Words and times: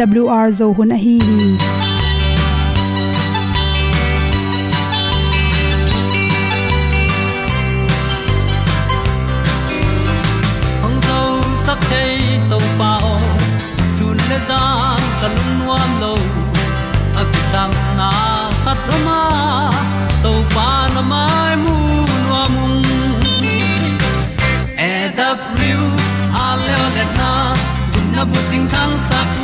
awr 0.00 0.52
zo 0.58 0.66
hun 0.76 0.92
a 0.94 0.96
hi 1.02 1.12
hi 1.26 1.48
hong 10.82 10.98
zo 11.06 11.20
sak 11.66 11.80
chei 11.90 12.40
to 12.50 12.58
pao 12.80 13.12
sun 13.98 14.18
le 14.30 14.38
za 14.48 14.60
kan 15.20 15.36
nuam 15.58 15.90
lo 16.02 16.12
a 17.20 17.24
ki 17.32 17.42
sam 17.52 17.70
na 18.00 18.10
khat 18.64 18.90
o 18.96 18.98
ma 19.06 19.20
to 20.26 20.32
pa 20.56 20.68
na 20.96 21.02
mai 21.12 21.54
mu 21.62 21.76
nuam 22.26 22.54
e 24.90 24.92
da 25.22 25.30
a 26.44 26.48
le 26.66 26.76
le 26.98 27.04
na 27.18 27.32
gun 27.92 28.06
na 28.18 28.22
bu 28.34 28.40
ting 28.50 28.68
kan 28.76 28.92
sak 29.08 29.43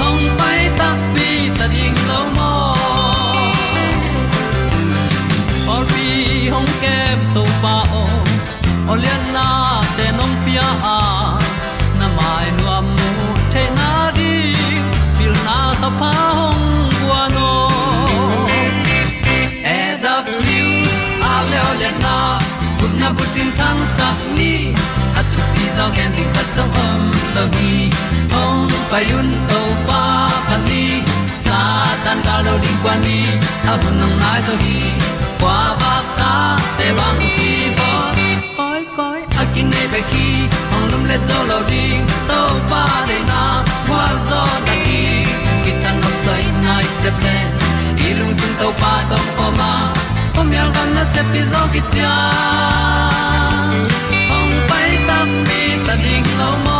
hong 0.00 0.24
pai 0.38 0.60
ta 0.78 0.88
pi 1.14 1.28
ta 1.58 1.66
ding 1.74 1.98
lo 2.10 2.20
mo 2.36 2.52
or 5.72 5.82
pi 5.92 6.06
hong 6.52 6.70
kem 6.82 7.18
to 7.34 7.42
pa 7.62 7.76
o 8.02 8.04
olian 8.92 9.22
na 9.36 9.46
te 9.96 10.06
nong 10.18 10.36
pia. 10.44 10.68
A 10.94 10.98
na 11.98 12.06
mai 12.18 12.46
nu 12.56 12.64
am 12.76 12.86
mu 12.96 13.10
te 13.52 13.62
na 13.78 13.90
di 14.16 14.34
pil 15.16 15.34
na 15.46 15.58
ta 15.82 15.90
pa 16.00 16.12
hong 16.38 16.64
bua 16.98 17.22
no 17.36 17.50
e 19.76 19.80
w, 20.02 20.60
a 21.30 21.34
le 21.50 21.58
olian 21.70 21.96
na 22.04 22.16
kun 22.78 22.92
na 23.00 23.08
bu 23.16 23.24
tin 23.34 23.50
kan 23.58 23.78
sak 23.96 24.18
ni. 24.36 24.52
At 25.18 25.26
tu 25.32 25.40
pi 25.52 25.64
zo 25.76 25.86
gen 25.96 26.10
di 26.16 26.24
khat 26.34 26.48
zo 26.56 26.64
om 26.86 27.02
lo 27.34 27.44
gi 27.54 27.74
payun 28.90 29.28
to 29.50 29.60
pa 29.86 30.02
pan 30.48 30.60
ni 30.68 30.84
sa 31.46 31.58
tan 32.04 32.18
ga 32.26 32.36
lo 32.46 32.54
ding 32.64 32.78
kwan 32.82 32.98
ni 33.06 33.18
a 33.70 33.74
bu 33.82 33.90
nang 34.00 34.14
mai 34.22 34.38
so 34.46 34.54
hi 34.62 34.78
kwa 35.40 35.58
ba 35.80 35.94
ta 36.18 36.32
te 36.78 36.88
bang 36.98 37.20
ki 37.36 37.52
bo 37.78 37.90
koi 38.58 38.82
koi 38.96 39.20
a 39.40 39.44
kin 39.54 39.66
nei 39.72 39.86
pe 39.92 40.00
ki 40.10 40.26
ong 40.74 40.86
lum 40.90 41.02
le 41.10 41.16
zo 41.28 41.38
lo 41.50 41.58
ding 41.70 42.02
to 42.30 42.40
pa 42.72 42.82
de 43.10 43.18
na 43.30 43.42
kwa 43.86 44.02
zo 44.28 44.42
ta 44.66 44.74
ki 44.84 45.00
ki 45.64 45.72
tan 45.82 45.96
nok 46.02 46.16
sai 46.24 46.44
nai 46.66 46.84
se 47.00 47.10
pe 47.22 47.36
i 48.06 48.08
lung 48.18 48.34
sun 48.40 48.52
to 48.60 48.68
pa 48.82 48.92
tom 49.10 49.26
ko 49.38 49.46
ma. 49.60 49.72
Pom 50.34 50.48
yal 50.56 50.68
gam 50.76 50.88
na 50.96 51.04
se 51.14 51.22
pi 51.32 51.40
zo 51.52 51.62
ki 51.74 51.82
ta 51.94 52.12
ong 54.36 54.54
pai 54.68 54.90
ta 55.08 55.18
mi 55.48 55.62
ta 55.86 55.94
ding 56.04 56.28
lo 56.42 56.50
mo 56.66 56.79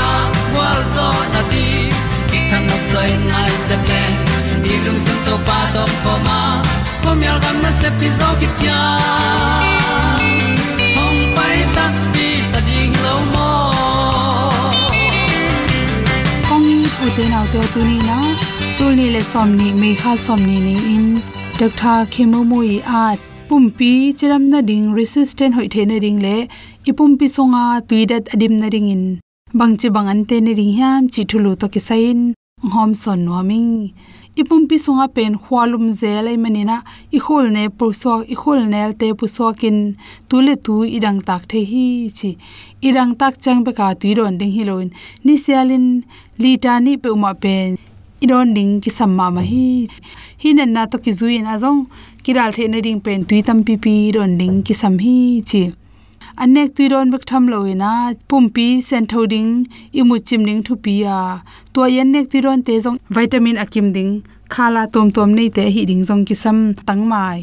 na 1.33 1.41
ti 1.51 1.65
ki 2.29 2.39
kan 2.49 2.61
nok 2.69 2.83
sai 2.91 3.09
nai 3.31 3.51
se 3.67 3.75
ple 3.85 4.03
ni 4.63 4.73
lung 4.85 5.01
sun 5.05 5.19
to 5.25 5.35
pa 5.47 5.59
to 5.75 5.83
ko 6.03 6.13
ma. 6.27 6.39
Ko 7.03 7.11
al 7.31 7.39
gam 7.43 7.57
na 7.63 7.71
se 7.81 7.89
pi 7.99 8.07
zo 8.19 8.29
ki 8.39 8.47
tia 8.59 8.79
hom 10.95 11.15
pai 11.37 11.57
ta 11.75 11.85
ti 12.13 12.27
ta 12.53 12.59
ding 12.67 12.93
lo 13.05 13.15
mo 13.33 13.49
kong 16.47 16.69
u 17.05 17.07
te 17.17 17.25
nau 17.33 17.45
te 17.53 17.61
tu 17.73 17.81
ni 17.89 17.97
na 18.09 18.19
tu 18.77 18.85
ni 18.99 19.07
le 19.15 19.21
som 19.31 19.57
ni 19.59 19.67
me 19.81 19.91
kha 20.01 20.13
som 20.25 20.39
ni 20.49 20.57
ni 20.67 20.75
in. 20.95 21.07
Dr 21.59 21.97
khemo 22.13 22.43
moi 22.51 22.75
at 23.01 23.19
pumpi 23.49 23.91
chiram 24.19 24.43
na 24.53 24.61
ding 24.69 24.87
resistant 24.99 25.53
hoi 25.57 25.67
the 25.73 25.81
na 25.89 25.97
ding 26.05 26.19
le 26.25 26.37
ipumpi 26.89 27.27
songa 27.35 27.65
tuidat 27.87 28.23
adim 28.33 28.53
na 28.61 28.69
ring 28.73 28.89
in 28.95 29.03
bangchi 29.59 29.87
bangan 29.95 30.19
te 30.29 30.37
ne 30.39 30.51
ring 30.59 30.73
hiam 30.77 31.07
chi 31.13 31.23
thulu 31.31 31.51
to 31.61 31.67
ki 31.73 31.81
sain 31.87 32.19
hom 32.73 32.91
son 33.01 33.19
noming 33.27 33.71
ipumpi 34.41 34.77
sunga 34.83 35.05
pen 35.15 35.33
khwalum 35.43 35.85
zelai 36.01 36.35
manina 36.43 36.77
i 37.17 37.19
khol 37.25 37.45
ne 37.55 37.63
puswa 37.79 38.13
i 38.33 38.35
khol 38.41 38.61
ne 38.73 38.83
te 39.01 39.07
puswa 39.19 39.49
kin 39.61 39.77
tu 40.29 40.37
le 40.45 40.55
tu 40.65 40.75
idang 40.97 41.19
tak 41.27 41.41
the 41.51 41.59
hi, 41.71 41.85
chi. 42.17 42.31
Idang 42.87 43.11
tak 43.19 43.33
chang 43.43 43.61
be 43.65 43.71
ka 43.79 43.87
tuiron 44.01 44.37
ding 44.39 44.53
hi 44.55 44.63
loin 44.69 44.89
ni 45.25 45.35
sialin 45.43 45.85
litani 46.41 46.93
pe 47.03 47.09
uma 47.17 47.33
pen. 47.43 47.77
Idon 48.23 48.53
ding 48.55 48.73
ki 48.83 48.91
samma 48.99 49.27
ma 49.35 49.43
hi. 49.51 49.67
Hi 50.41 50.49
na 50.53 50.85
to 50.91 50.97
ki 51.03 51.11
zuin 51.19 51.45
ki 52.23 52.31
dal 52.37 52.51
the 52.55 52.67
ne 52.69 52.79
ding 52.85 53.01
pen 53.05 53.25
tu 53.25 53.41
tam 53.47 53.59
pi 53.67 53.75
pi 53.83 54.11
ron 54.15 54.37
ding 54.37 54.63
ki 54.63 54.73
sam 54.73 54.95
hi, 55.05 55.41
chi 55.49 55.63
anek 56.43 56.69
tui 56.75 56.85
ron 56.91 57.11
bek 57.13 57.23
tham 57.29 57.43
loina 57.53 57.91
pumpi 58.29 58.67
sen 58.87 59.03
thoding 59.11 59.51
imu 59.99 60.15
chimning 60.27 60.61
thu 60.65 60.73
pi 60.83 60.95
a 61.17 61.19
to 61.73 61.81
yan 61.95 62.07
nek 62.13 62.25
tui 62.31 62.41
ron 62.45 62.59
te 62.67 62.73
jong 62.83 62.97
vitamin 63.15 63.57
akim 63.63 63.87
ding, 63.95 64.13
khala 64.53 64.83
tom 64.93 65.07
tom 65.15 65.29
nei 65.37 65.49
te 65.57 65.63
hi 65.75 65.81
ding 65.89 66.03
jong 66.07 66.23
kisam 66.27 66.57
tang 66.87 67.03
mai. 67.11 67.37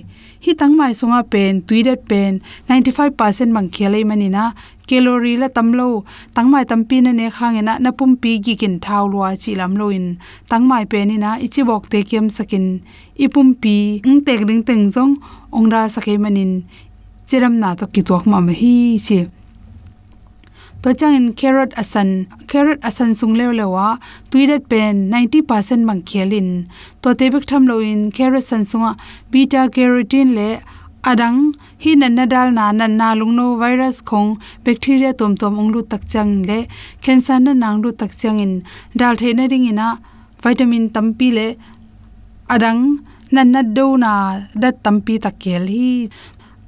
Hi 0.45 0.53
tang 0.61 0.75
mai 0.79 0.93
songa 0.99 1.21
pen, 1.33 1.53
tui 1.67 1.81
det 1.87 2.01
pen 2.11 2.33
95% 2.69 3.55
mang 3.55 3.69
khelei 3.75 4.05
manina 4.11 4.45
calorie 4.89 5.39
la 5.43 5.49
tamlo 5.57 5.89
tangmai 6.37 6.65
tampi 6.71 6.97
na 7.05 7.13
ne 7.19 7.27
khangena 7.37 7.75
na 7.85 7.91
pumpi 7.99 8.33
gi 8.45 8.55
kin 8.61 8.75
thau 8.85 9.05
lwa 9.13 9.29
chi 9.43 9.53
lam 9.61 9.73
loin 9.81 10.07
tangmai 10.51 10.85
pe 10.91 10.99
ni 11.09 11.17
na 11.25 11.31
ichi 11.47 11.63
bok 11.69 11.85
te 11.93 11.99
kem 12.11 12.27
sakin. 12.37 12.67
Ipumpi 13.25 13.77
ung 14.09 14.21
tek 14.27 14.41
ding 14.49 14.63
teng 14.69 14.85
jong 14.95 15.13
ongra 15.57 15.83
sake 15.95 16.15
manin 16.23 16.53
chiram 17.29 17.59
na 17.63 17.75
to 17.75 17.87
ki 17.87 18.03
tok 18.09 18.25
ma 18.27 18.41
ma 18.41 18.53
hi 18.61 18.75
chi. 19.07 19.19
To 20.83 20.95
chang 20.95 21.15
in 21.19 21.27
carrot 21.41 21.73
asan 21.83 22.11
carrot 22.51 22.81
asan 22.89 23.11
sung 23.19 23.35
le 23.39 23.47
le 23.59 23.67
wa 23.75 23.87
tuirat 24.31 24.69
pen 24.71 25.11
90% 25.11 25.85
mang 25.89 26.03
khelin 26.09 26.51
to 27.03 27.15
te 27.19 27.29
bek 27.35 27.45
tham 27.51 27.67
lo 27.71 27.77
in 27.91 28.03
carrot 28.17 28.45
san 28.51 28.63
sunga, 28.71 28.93
beta 29.33 29.63
carotene 29.75 30.35
le 30.39 30.49
adang, 31.11 31.53
hi 31.83 31.95
nan 31.95 32.15
na 32.19 32.25
dal 32.33 32.49
na 32.59 32.71
nan 32.79 32.97
na 33.01 33.09
lungno 33.21 33.47
virus 33.63 33.99
khong, 34.09 34.31
bacteria 34.65 35.13
tom 35.19 35.37
tom 35.41 35.59
onglu 35.63 35.83
tak 35.91 36.03
chang 36.13 36.33
le, 36.49 36.59
cancer 37.03 37.39
na 37.41 37.53
nang 37.53 37.83
lu 37.83 37.93
tak 37.93 38.13
chang 38.21 38.39
in. 38.45 38.55
Dal 38.97 39.17
the 39.17 39.35
na 39.35 39.45
ring 39.51 39.67
ina, 39.73 39.89
vitamin 40.43 40.91
tampi 40.91 41.29
le 41.33 41.47
adang, 42.55 42.83
nan 43.31 43.53
na 43.53 43.63
do 43.63 43.97
na 43.97 44.13
da 44.63 44.71
tampi 44.71 45.19
takel 45.25 45.65
hi 45.75 46.09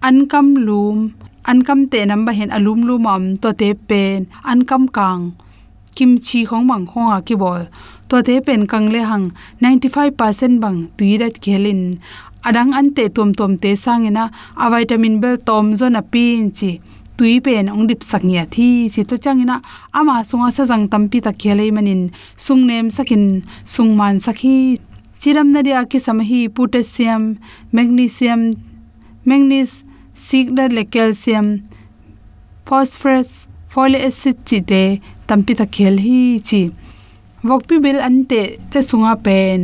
ankam 0.09 0.47
lum, 0.67 1.13
ankam 1.45 1.91
te 1.91 2.05
namba 2.11 2.33
hen 2.39 2.51
alum 2.51 2.81
lum 2.89 3.07
am, 3.07 3.37
to 3.37 3.53
te 3.53 3.75
pen, 3.75 4.27
ankam 4.45 4.85
kang 4.97 5.33
kimchi 5.97 6.47
khong 6.49 6.67
mang 6.71 6.87
khonga 6.87 7.19
ki 7.27 7.35
bol. 7.43 7.63
To 8.09 8.23
te 8.27 8.41
pen 8.47 8.67
kang 8.67 8.87
le 8.95 9.01
hang 9.11 9.27
95% 9.61 10.61
bang 10.63 10.79
tuirat 10.97 11.35
khelin 11.45 11.83
adang 12.49 12.73
an 12.79 12.87
te 12.97 13.05
tom 13.17 13.31
tom 13.39 13.53
te 13.63 13.71
sangena 13.85 14.25
a 14.65 14.67
vitamin 14.73 15.21
bel 15.23 15.37
tom 15.49 15.75
zo 15.79 15.87
na 15.89 16.01
pin 16.13 16.51
chi. 16.59 16.71
Tui 17.17 17.41
pen 17.45 17.69
ong 17.75 17.87
dip 17.89 18.01
saknya 18.11 18.45
thi 18.55 18.89
chi 18.93 19.03
to 19.09 19.17
changina 19.25 19.57
ama 19.99 20.17
sunga 20.29 20.49
sa 20.57 20.63
jang 20.71 20.85
tampi 20.93 21.19
ta 21.27 21.33
khelei 21.41 21.71
manin. 21.77 22.03
Sung 22.45 22.63
nem 22.69 22.87
sakin, 22.97 23.25
sung 23.65 23.93
man 23.99 24.17
sakhi. 24.25 24.57
Chiram 25.21 25.49
na 25.53 25.61
ria 25.67 25.85
ki 25.91 25.99
samhi 26.07 26.41
potassium, 26.49 27.23
magnesium, 27.77 28.43
manganese 29.29 29.85
sigda 30.27 30.65
le 30.77 30.83
calcium, 30.95 31.47
phosphorus 32.67 33.31
folic 33.73 34.03
acid 34.09 34.37
chi 34.49 34.59
te 34.71 34.83
tampi 35.29 35.53
ta 35.61 35.67
khel 35.75 35.97
hi 36.07 36.21
chi 36.49 36.63
vokpi 37.49 37.77
bil 37.85 37.99
ante 38.09 38.43
te 38.71 38.81
sunga 38.89 39.15
pen. 39.27 39.61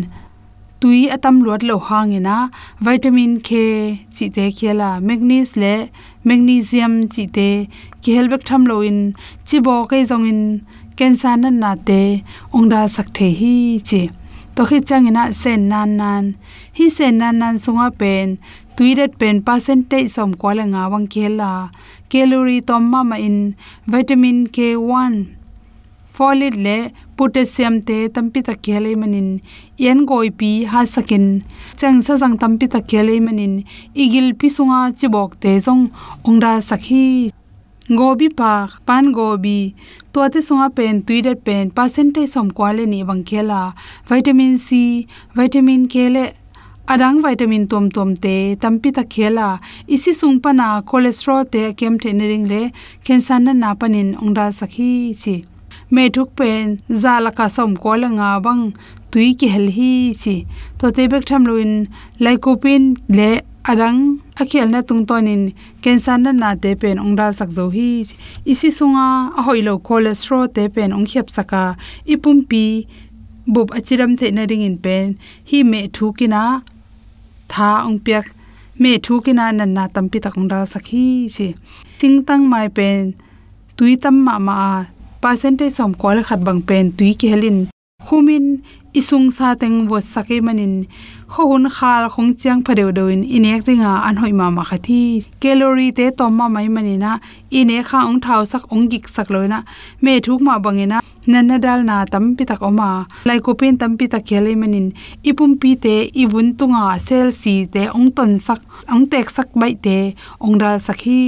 Tui 0.81 1.00
atam 1.14 1.37
lot 1.47 1.62
lo 1.69 1.76
hangena 1.88 2.37
vitamin 2.87 3.35
k 3.47 3.50
chi 4.14 4.26
te 4.37 4.44
khela 4.58 4.91
magnesium 5.06 5.61
le 5.62 5.75
magnesium 6.29 6.94
chi 7.12 7.25
te 7.37 7.49
khel 8.05 8.26
bek 8.32 8.43
tham 8.49 8.62
lo 8.70 8.76
in 8.91 9.00
chi 9.49 9.56
bo 9.67 9.75
kai 9.91 10.03
jong 10.11 10.26
in, 10.32 10.43
cancer 10.99 11.37
na 11.43 11.50
na 11.62 11.73
te, 11.88 12.00
ongda 12.56 12.81
sakthe 12.94 13.29
hi 13.41 13.55
chi 13.88 14.03
to 14.55 14.62
khi 14.69 14.79
changina 14.88 15.23
sen 15.41 15.61
nan 15.70 15.91
nan. 16.00 16.25
Hi 16.76 16.87
sen 16.97 17.19
nan 17.20 17.35
nan 17.41 17.55
sunga 17.64 17.88
pen 18.00 18.29
tuiret 18.76 19.12
pen 19.20 19.37
percentage 19.49 20.11
som 20.17 20.31
kwala 20.40 20.64
nga 20.73 20.82
wang 20.93 21.06
khela 21.12 21.50
calorie 22.11 22.67
tomma 22.69 23.00
ma 23.11 23.17
in 23.28 23.38
vitamin 23.93 24.38
k1 24.55 25.14
folate 26.17 26.58
le 26.67 26.76
potassium 27.17 27.75
te 27.88 27.96
tampi 28.14 28.40
ta 28.49 28.55
khele 28.67 28.90
manin 29.00 29.28
yen 29.84 29.99
goi 30.11 30.28
pi 30.40 30.50
ha 30.73 30.81
sakin. 30.94 31.26
Chang 31.81 31.99
sa 32.06 32.12
jang 32.20 32.37
tampi 32.43 32.67
ta 32.75 32.81
khele 32.90 33.14
manin 33.26 33.55
igil 34.02 34.28
pi 34.40 34.49
sunga 34.56 34.81
chibok 34.99 35.31
te 35.43 35.52
jong 35.67 35.82
ongra 36.29 36.52
sakhi. 36.69 37.06
Gobi 37.99 38.29
pa, 38.38 38.52
pan 38.87 39.05
gobi. 39.17 39.58
To 40.12 40.20
te 40.34 40.40
sunga 40.49 40.69
pen 40.79 40.94
tuide 41.06 41.32
pen 41.46 41.64
percentage 41.76 42.32
som 42.34 42.49
kwale 42.58 42.84
ni 42.93 43.00
wang 43.08 43.22
khela 43.29 43.61
vitamin 44.08 44.55
c, 44.67 44.69
vitamin 45.38 45.82
k 45.93 45.94
le 46.14 46.25
adang 46.88 47.19
vitamin 47.23 47.67
tom 47.67 47.91
tom 47.91 48.15
te, 48.15 48.56
tampi 48.62 48.93
ta 48.97 49.03
khela. 49.03 49.49
Isi 49.94 50.12
sung 50.15 50.38
pana 50.41 50.83
cholesterol 50.88 51.43
te 51.53 51.73
kem 51.79 51.99
the 51.99 52.12
nering 52.12 52.47
le 52.53 52.71
cancer 53.05 53.38
na 53.41 53.53
na 53.53 53.75
panin 53.75 54.15
ongda 54.23 54.47
sakhi 54.59 54.91
chi. 55.23 55.44
Me 55.91 56.09
thuk 56.11 56.31
pen 56.38 56.81
zala 57.03 57.31
ka 57.38 57.47
som 57.49 57.77
ko 57.77 57.93
la 58.03 58.09
nga 58.19 58.29
bang 58.44 58.62
tui 59.11 59.35
ki 59.38 59.49
hel 59.55 59.69
hi 59.77 60.15
chi. 60.23 60.37
To 60.79 60.91
te 60.97 61.03
bek 61.12 61.25
tham 61.29 61.43
loin 61.50 61.73
lycopene 62.25 62.97
le 63.19 63.31
adang 63.71 64.00
akhel 64.43 64.71
na 64.71 64.81
tung 64.89 65.03
tonin 65.09 65.43
cancer 65.82 66.19
na 66.19 66.31
na 66.32 66.55
te 66.62 66.71
pen 66.82 67.03
ongda 67.05 67.27
sak 67.39 67.50
zo 67.56 67.67
hi 67.77 67.91
isi 68.53 68.71
sunga 68.79 69.06
a 69.39 69.41
hoilo 69.47 69.75
cholesterol 69.87 70.47
te 70.56 70.69
pen 70.75 70.94
ong 70.97 71.06
khep 71.11 71.27
saka. 71.37 71.65
Ipum 72.12 72.47
pi 72.50 72.87
bub 73.47 73.71
achiram 73.71 74.19
the 74.19 74.31
na 74.31 74.43
ring 74.50 74.62
in 74.62 74.79
pen, 74.79 75.19
hi 75.50 75.62
me 75.62 75.89
thukina 75.89 76.62
tha 77.52 77.70
ong 77.88 77.98
piak. 78.04 78.26
Me 78.82 78.90
thukina 79.04 79.44
nan 79.58 79.70
na 79.76 79.84
tampi 79.94 80.19
ta 80.25 80.31
ong 80.38 80.48
dal 80.52 80.64
sakhi 80.72 81.04
chi 81.34 81.46
tingtang 81.98 82.44
mai 82.52 82.69
pen, 82.76 83.14
tui 83.76 83.93
tam 84.02 84.16
ma 84.26 84.34
ma 84.48 84.56
percentage 85.22 85.72
som 85.78 85.93
kol 86.02 86.19
khat 86.28 86.40
bang 86.46 86.60
pen 86.69 86.84
tui 86.96 87.10
ki 87.20 87.26
helin 87.32 87.58
khumin 88.06 88.62
isung 88.94 89.29
sa 89.37 89.53
teng 89.61 89.91
wo 89.91 89.99
sake 90.00 90.38
manin. 90.47 90.87
Ho 91.35 91.43
hun 91.50 91.67
khal 91.76 92.05
khong 92.14 92.32
chiang 92.41 92.61
phadeu 92.64 92.91
doin 92.99 93.20
inek 93.37 93.67
ringa 93.69 93.93
an 94.08 94.17
hoi 94.23 94.32
ma 94.41 94.47
ma 94.56 94.62
khathi. 94.69 95.26
Calorie 95.43 95.93
te 95.99 96.06
tom 96.19 96.32
ma 96.38 96.47
mai 96.49 96.69
manina. 96.75 97.12
Ine 97.58 97.79
kha 97.88 97.99
ong 98.08 98.20
thau 98.25 98.43
sak 98.53 98.64
ong 98.73 98.87
gik 98.91 99.05
sak 99.14 99.29
loina. 99.35 99.58
Me 100.03 100.12
thuk 100.25 100.41
ma 100.47 100.55
bangena. 100.64 100.99
Nanna 101.26 101.56
dal 101.64 101.81
na 101.88 101.97
tam 102.12 102.25
pi 102.37 102.44
tak 102.50 102.62
oma. 102.62 102.91
Lai 103.29 103.38
ko 103.44 103.53
pen 103.58 103.76
tam 103.81 103.93
pi 103.99 104.06
tak 104.12 104.25
khele 104.29 104.53
manin. 104.62 104.87
Ipum 105.29 105.58
pi 105.61 105.70
te 105.85 105.97
ibun 106.23 106.49
tunga 106.58 106.85
sel 107.06 107.29
si 107.41 107.55
te 107.67 107.82
ong 107.97 108.08
ton 108.17 108.32
sak, 108.47 108.61
ong 108.93 109.05
tek 109.12 109.26
sak 109.37 109.49
bai 109.60 109.75
te 109.84 109.98
ong 110.41 110.56
dal 110.63 110.79
sakhi 110.86 111.22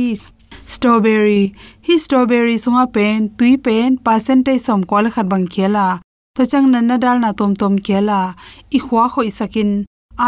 strawberry. 0.72 1.44
Hi 1.86 1.94
strawberry 2.04 2.56
sunga 2.64 2.84
pen, 2.94 3.28
tui 3.36 3.56
pen, 3.56 3.98
percentage 4.06 4.60
som 4.60 4.84
kol 4.90 5.10
khat 5.10 5.26
bang 5.28 5.46
khela 5.54 5.88
to 6.38 6.46
chang 6.46 6.70
nan 6.70 6.86
na 6.86 6.96
dal 7.02 7.18
na 7.18 7.30
tom 7.38 7.52
tom 7.60 7.74
kela 7.86 8.20
i 8.76 8.78
khwa 8.86 9.04
kho 9.12 9.22
sakin 9.38 9.70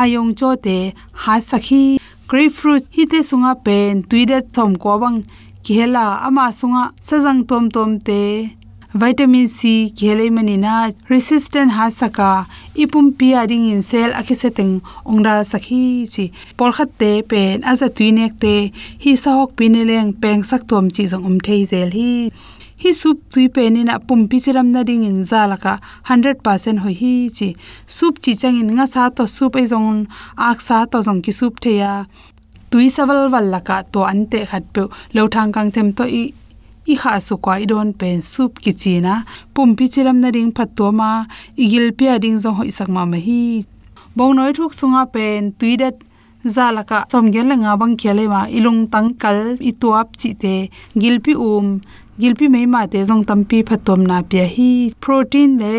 ayong 0.01 0.33
cho 0.39 0.51
te 0.65 0.79
ha 1.23 1.35
sakhi. 1.51 1.85
Grapefruit, 2.29 2.83
hi 2.95 3.05
te 3.13 3.21
sunga 3.29 3.53
pen 3.67 4.03
tuide 4.11 4.39
thom 4.55 4.75
ko 4.83 4.93
bang. 5.03 5.19
Khela 5.65 6.07
ama 6.27 6.47
sunga 6.59 6.83
sajang 7.09 7.41
tom 7.49 7.65
tom 7.75 7.91
te. 8.07 8.23
Vitamin 9.01 9.47
c 9.47 9.61
khele 9.99 10.27
manina 10.37 10.75
resistant 11.11 11.71
ha 11.77 11.87
saka. 12.01 12.33
Ipum 12.83 13.07
pi 13.19 13.29
ring 13.51 13.67
in 13.75 13.83
cell 13.91 14.11
akhe 14.21 14.35
setting 14.43 14.73
ongra 15.11 15.35
sakhi 15.53 15.83
chi. 16.13 16.25
Por 16.57 16.71
khat 16.77 16.91
te, 17.01 17.13
pen, 17.31 17.63
aza 17.71 17.89
tuinek 17.97 18.33
te. 18.43 18.57
Hi 19.03 19.13
sahok 19.25 19.51
pineleng, 19.59 20.11
peng 20.23 20.43
sak 20.51 20.63
tom 20.71 20.91
chi 20.95 21.07
jong 21.11 21.25
um 21.29 21.39
thei 21.47 21.63
zel 21.71 21.91
hi 21.99 22.11
hi 22.83 22.91
sup 22.97 23.19
tui 23.33 23.47
pen 23.55 23.75
na 23.85 23.95
pum 23.99 24.21
pi 24.31 24.39
chiram 24.45 24.69
na 24.75 24.83
ding 24.89 25.03
in 25.05 25.19
zalaka 25.31 25.73
100% 26.09 26.79
hoi 26.85 26.95
hi 27.01 27.13
chi. 27.39 27.49
Sup 27.97 28.15
chi 28.25 28.33
chang 28.41 28.57
in 28.61 28.71
nga 28.77 28.87
sa 28.95 29.03
to 29.17 29.27
sup 29.37 29.59
ai 29.61 29.67
jong 29.73 30.07
ak 30.49 30.59
sa 30.67 30.79
to 30.93 31.03
jong 31.07 31.21
ki 31.25 31.33
sup 31.41 31.61
theya 31.65 31.93
tui 32.71 32.89
saval 32.97 33.21
wal 33.33 33.47
laka 33.55 33.77
to 33.93 34.01
ante 34.13 34.41
khat 34.51 34.65
pe. 34.75 34.83
Lo 35.15 35.29
thang 35.35 35.53
kang 35.53 35.71
them 35.75 35.93
to 35.99 36.05
i 36.21 36.25
i 36.93 36.95
kha 37.03 37.13
su 37.27 37.37
kwa 37.45 37.55
i 37.65 37.67
don 37.73 37.93
pen 38.01 38.19
sup 38.33 38.53
ki 38.65 38.73
china 38.83 39.15
pum 39.55 39.77
pi 39.79 39.85
chiram 39.93 40.17
na 40.25 40.29
ding 40.37 40.51
phat 40.57 40.71
to 40.79 40.87
ma 41.01 41.11
igil 41.65 41.87
pia 41.99 42.19
ding 42.25 42.39
zo 42.45 42.51
hoi 42.59 42.71
sak 42.79 42.89
ma 42.95 43.03
ma 43.13 43.19
hi. 43.27 43.43
Bong 44.17 44.33
noi 44.37 44.53
thuk 44.57 44.73
sunga 44.81 45.03
pen 45.15 45.53
tuidat 45.59 45.97
zalaka 46.55 46.99
somgen 47.13 47.47
la 47.51 47.57
nga 47.63 47.73
bang 47.81 47.95
khele 48.01 48.25
ma 48.35 48.41
ilung 48.59 48.83
tang 48.93 49.11
kal, 49.23 49.41
i 49.61 49.73
tuap 49.81 50.09
chi 50.21 50.31
te 50.43 50.55
gilpi 51.01 51.35
um 51.37 51.69
gilpi 52.21 52.47
mei 52.55 52.67
ma 52.75 52.81
te 52.93 52.99
jong 53.09 53.25
tampi 53.31 53.59
phatom 53.69 54.01
na 54.11 54.17
pya 54.31 54.45
hi. 54.55 54.71
Protein 55.03 55.51
le 55.63 55.75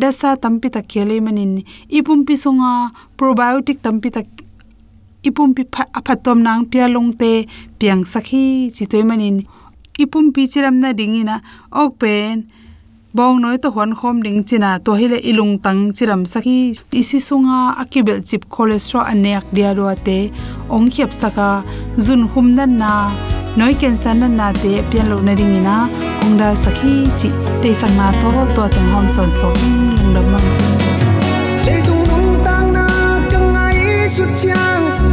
dasa 0.00 0.30
tampi 0.42 0.68
ta 0.74 0.80
khele 0.90 1.16
manin. 1.26 1.52
Ipum 1.98 2.24
pi 2.26 2.34
songa 2.44 2.72
probiotic 3.18 3.78
tampi 3.84 4.08
ta 4.16 4.22
ipum 5.28 5.50
pi 5.56 5.62
phatom 6.06 6.38
nang 6.46 6.62
pya 6.70 6.84
long 6.94 7.10
te 7.20 7.32
piang 7.78 8.02
sakhi 8.12 8.44
chi 8.76 8.84
toy 8.90 9.04
manin. 9.10 9.36
Ipum 10.02 10.26
pi 10.34 10.42
chiram 10.52 10.76
na 10.82 10.90
dingina 10.98 11.36
ok 11.82 11.92
pen. 12.00 12.36
Bong 13.14 13.42
noi 13.42 13.58
to 13.62 13.68
hon 13.70 13.92
khom 13.98 14.22
ding 14.24 14.40
china, 14.48 14.80
to 14.84 14.92
hile 15.00 15.18
ilung 15.30 15.54
tang 15.64 15.92
chiram 15.96 16.22
saki 16.32 16.72
isi 17.00 17.18
sunga 17.28 17.76
akibel 17.82 18.18
chip 18.28 18.48
cholesterol 18.54 19.04
anek 19.12 19.44
dia 19.52 19.74
ro 19.76 19.84
ate 19.94 20.18
ong 20.74 20.88
khiap 20.88 21.12
saka 21.20 21.48
zun 22.04 22.22
hum 22.32 22.46
nan 22.56 22.78
na 22.80 22.92
noi 23.56 23.74
ken 23.80 23.96
san 23.96 24.20
nan 24.20 24.36
na 24.36 24.46
te 24.62 24.70
pian 24.90 25.06
lo 25.10 25.16
na 25.26 25.32
ring 25.38 25.54
ina 25.60 25.76
kung 26.20 26.36
da 26.40 26.48
sakhi 26.64 26.94
chi 27.18 27.28
te 27.62 27.70
sang 27.80 27.94
ma 27.98 28.06
to 28.20 28.30
to 28.56 28.62
tang 28.74 28.88
hom 28.94 29.06
son 29.14 29.30
so 29.38 29.48
ong 29.48 29.96
ừ, 30.04 30.14
dam 30.14 30.26
ma 30.32 30.40
le 31.66 31.76
tung 31.86 32.04
lung 32.10 32.30
tang 32.46 32.68
na 32.76 32.86
kang 33.32 33.56
ai 33.64 34.08
su 34.14 34.24
chang 34.42 35.11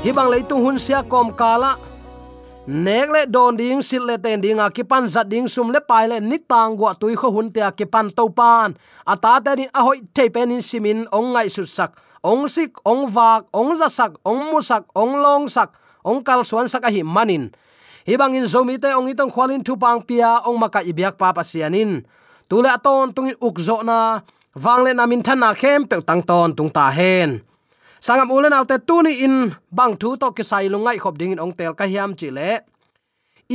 hi 0.00 0.10
bang 0.16 0.32
leitung 0.32 0.64
hun 0.64 0.80
sia 0.80 1.04
kom 1.04 1.28
kala. 1.36 1.76
Nek 2.64 3.08
le 3.12 3.22
don 3.28 3.56
ding 3.56 3.82
sil 3.84 4.04
le 4.08 4.16
ten 4.16 4.40
ding, 4.40 4.60
a 4.60 4.70
ki 4.72 4.84
pan 4.84 5.04
zat 5.04 5.28
ding, 5.28 5.44
sum 5.44 5.68
le 5.74 5.80
pai 5.80 6.08
le 6.08 6.20
ni 6.20 6.38
tang 6.40 6.76
gwa 6.76 6.94
tui 6.96 7.16
kho 7.16 7.28
hun 7.28 7.52
te 7.52 7.60
a 7.60 7.72
ki 7.72 7.84
pan 7.84 8.08
to 8.08 8.28
pan. 8.32 8.72
Ata 9.04 9.40
ta 9.44 9.52
ni 9.58 9.68
a 9.68 9.80
hoi 9.84 10.00
te 10.14 10.30
pen 10.32 10.52
in 10.54 10.62
simin 10.62 11.04
ong 11.12 11.36
ngai 11.36 11.48
su 11.52 11.64
sak. 11.68 11.98
Ong 12.24 12.48
sik, 12.48 12.76
ong 12.84 13.08
vak, 13.08 13.48
ong 13.52 13.72
za 13.76 13.88
sak, 13.88 14.20
ong 14.24 14.52
mu 14.52 14.60
sak, 14.60 14.84
ong 14.92 15.24
long 15.24 15.48
sak, 15.48 15.72
ong 16.04 16.20
kal 16.20 16.44
suan 16.44 16.68
sak 16.68 16.84
a 16.84 16.90
hi 16.92 17.00
manin. 17.00 17.48
Hi 18.04 18.16
bang 18.16 18.36
in 18.36 18.44
zomi 18.44 18.76
te, 18.76 18.92
ong 18.92 19.08
itong 19.08 19.32
khwalin 19.32 19.64
thu 19.64 19.76
pang 19.76 20.00
pia, 20.04 20.44
ong 20.44 20.60
maka 20.60 20.84
ibyak 20.84 21.16
pa 21.16 21.32
pa 21.32 21.44
sianin 21.44 22.04
tule 22.48 22.68
aton 22.68 23.12
tungin 23.12 23.36
ukzo 23.40 23.84
na. 23.84 24.20
Wangle 24.56 24.92
namin 24.96 25.22
thana 25.22 25.54
khem 25.54 25.88
pe 25.88 26.00
tang 26.04 26.22
ton 26.24 26.56
tung 26.56 26.72
ta 26.72 26.88
hen 26.88 27.49
sangam 28.00 28.32
ulen 28.36 28.56
autte 28.56 28.76
tuni 28.88 29.12
in 29.26 29.36
bang 29.76 29.94
thu 30.00 30.16
to 30.20 30.28
ke 30.36 30.42
sai 30.50 30.66
lungai 30.72 30.96
khop 31.02 31.14
ding 31.20 31.32
in 31.34 31.42
ong 31.44 31.54
tel 31.58 31.72
ka 31.78 31.84
hiam 31.92 32.10
chi 32.18 32.28
le. 32.36 32.50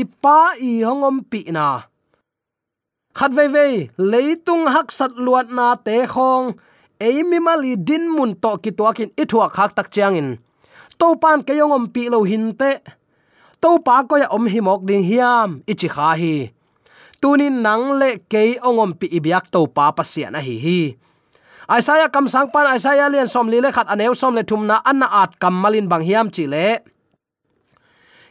Ipa 0.02 0.40
i 0.70 0.72
hongom 0.88 1.18
pi 1.32 1.42
na. 1.56 1.68
Khat 3.18 3.32
ve 3.38 3.46
ve 3.56 3.68
leitung 4.12 4.66
hak 4.74 4.88
sat 4.98 5.12
luat 5.26 5.48
na 5.58 5.68
te 5.86 5.98
khong. 6.14 6.46
Eimi 7.00 7.40
mali 7.48 7.74
din 7.88 8.06
mun 8.16 8.32
to 8.44 8.52
ki 8.64 8.72
to 8.78 8.86
kin 8.98 9.10
ithua 9.22 9.48
khak 9.56 9.72
tak 9.78 9.88
chiang 9.94 10.16
in. 10.22 10.30
To 11.00 11.08
pan 11.22 11.40
ke 11.48 11.54
yongom 11.60 11.86
pi 11.94 12.04
lo 12.14 12.20
hin 12.30 12.46
te. 12.60 12.72
To 13.62 13.70
pa 13.86 14.04
ko 14.08 14.16
ya 14.22 14.28
om 14.36 14.46
hi 14.52 14.60
mok 14.68 14.82
ding 14.88 15.04
hiam 15.10 15.50
ichi 15.72 15.88
kha 15.96 16.10
hi. 16.22 16.36
Tunin 17.22 17.56
nang 17.66 17.86
le 18.00 18.10
ke 18.32 18.60
ongom 18.68 18.92
pi 19.00 19.08
ibyak 19.18 19.46
to 19.54 19.62
pa 19.76 19.86
pasia 19.98 20.28
na 20.32 20.40
hi 20.48 20.56
hi. 20.66 20.80
Isaiah 21.66 22.14
kam 22.14 22.30
sang 22.30 22.54
pan, 22.54 22.70
Isaiah 22.78 23.10
lian 23.10 23.26
som 23.26 23.50
li 23.50 23.58
le 23.58 23.74
khat 23.74 23.90
aneu 23.90 24.14
som 24.14 24.38
le 24.38 24.46
thum 24.46 24.70
na 24.70 24.86
anna 24.86 25.10
at 25.26 25.34
kam 25.42 25.58
malin 25.58 25.90
bang 25.90 26.06
hiam 26.06 26.30
chi 26.30 26.46
le. 26.46 26.78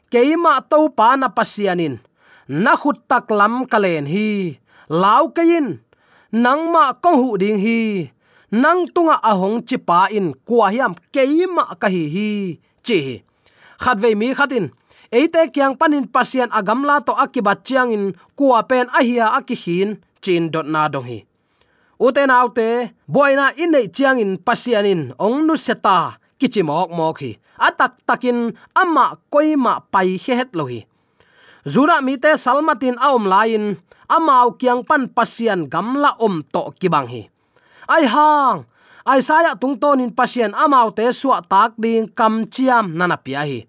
Keima 0.06 0.62
to 0.70 0.86
pa 0.94 1.18
na 1.18 1.26
pasianin. 1.26 1.98
Na 2.46 2.78
khut 2.78 3.10
tak 3.10 3.26
lam 3.34 3.66
kalen 3.66 4.06
hi. 4.06 4.54
Lau 4.86 5.34
kein 5.34 5.82
nang 6.30 6.70
ma 6.70 6.94
kong 6.94 7.18
hu 7.18 7.28
ding 7.42 7.58
hi. 7.58 8.06
Nang 8.54 8.86
tunga 8.94 9.18
ahong 9.18 9.66
chi 9.66 9.82
pa 9.82 10.06
in 10.14 10.30
kwa 10.46 10.70
hiam. 10.70 10.94
Keima 11.10 11.74
ka 11.74 11.90
hi 11.90 12.04
hi 12.14 12.30
chi 12.86 13.26
khat 13.82 13.98
ve 13.98 14.14
mi 14.14 14.30
khatin 14.30 14.70
eite 15.10 15.50
kyang 15.50 15.74
panin 15.74 16.06
pasian 16.06 16.54
agamla 16.54 17.02
to 17.02 17.10
akibat 17.10 17.66
chiang 17.66 17.90
in. 17.90 18.14
Kuwa 18.38 18.62
pen 18.70 18.86
ahia 18.94 19.34
akihin 19.34 19.98
chin 20.22 20.54
dot 20.54 20.70
na 20.70 20.86
dong 20.86 21.10
hi 21.10 21.26
uten 22.00 22.30
autte 22.30 22.94
boina 23.06 23.52
inei 23.56 23.88
chiang 23.88 24.18
in 24.18 24.38
pasian 24.38 24.86
in 24.86 25.02
ong 25.18 25.46
nu 25.46 25.54
seta 25.56 26.18
kichimok 26.38 26.90
mok 26.90 27.18
hi. 27.22 27.32
Atak 27.54 28.02
takin 28.02 28.50
ama 28.74 29.14
koima 29.30 29.78
pai 29.92 30.18
het 30.18 30.50
lohi. 30.58 30.82
Zura 31.64 32.02
mi 32.02 32.18
te 32.18 32.36
salmatin 32.36 32.98
aom 32.98 33.24
lain 33.30 33.78
amau 34.10 34.58
kiang 34.58 34.82
pan 34.84 35.08
pasian 35.08 35.70
gamla 35.70 36.18
om 36.18 36.42
to 36.52 36.74
kibang 36.76 37.08
hi. 37.08 37.30
Ai 37.88 38.04
hang, 38.04 38.66
ai 39.06 39.20
saya 39.22 39.54
tung 39.56 39.78
tonin 39.78 40.12
pasian 40.12 40.52
amau 40.52 40.90
te 40.90 41.08
suwa 41.12 41.40
tak 41.40 41.78
ding 41.78 42.10
kam 42.10 42.50
chiam 42.50 42.92
nana 42.98 43.16
pia 43.16 43.46
hi. 43.46 43.64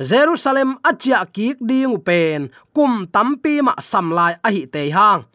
Jerusalem 0.00 0.80
achia 0.80 1.20
kik 1.28 1.60
ding 1.60 1.92
upen, 1.92 2.48
kum 2.72 3.04
tampi 3.12 3.60
ma 3.60 3.76
samlai 3.76 4.40
ahi 4.40 4.64
te 4.64 4.88
hang 4.88 5.29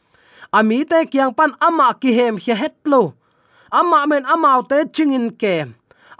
ami 0.58 0.88
te 0.88 1.00
kyang 1.12 1.34
pan 1.38 1.52
ama 1.68 1.88
ki 2.02 2.12
hem 2.18 2.36
hi 2.44 2.54
hetlo 2.62 3.02
ama 3.80 4.00
men 4.08 4.24
amau 4.34 4.62
te 4.70 4.78
chingin 4.96 5.28
ke 5.42 5.56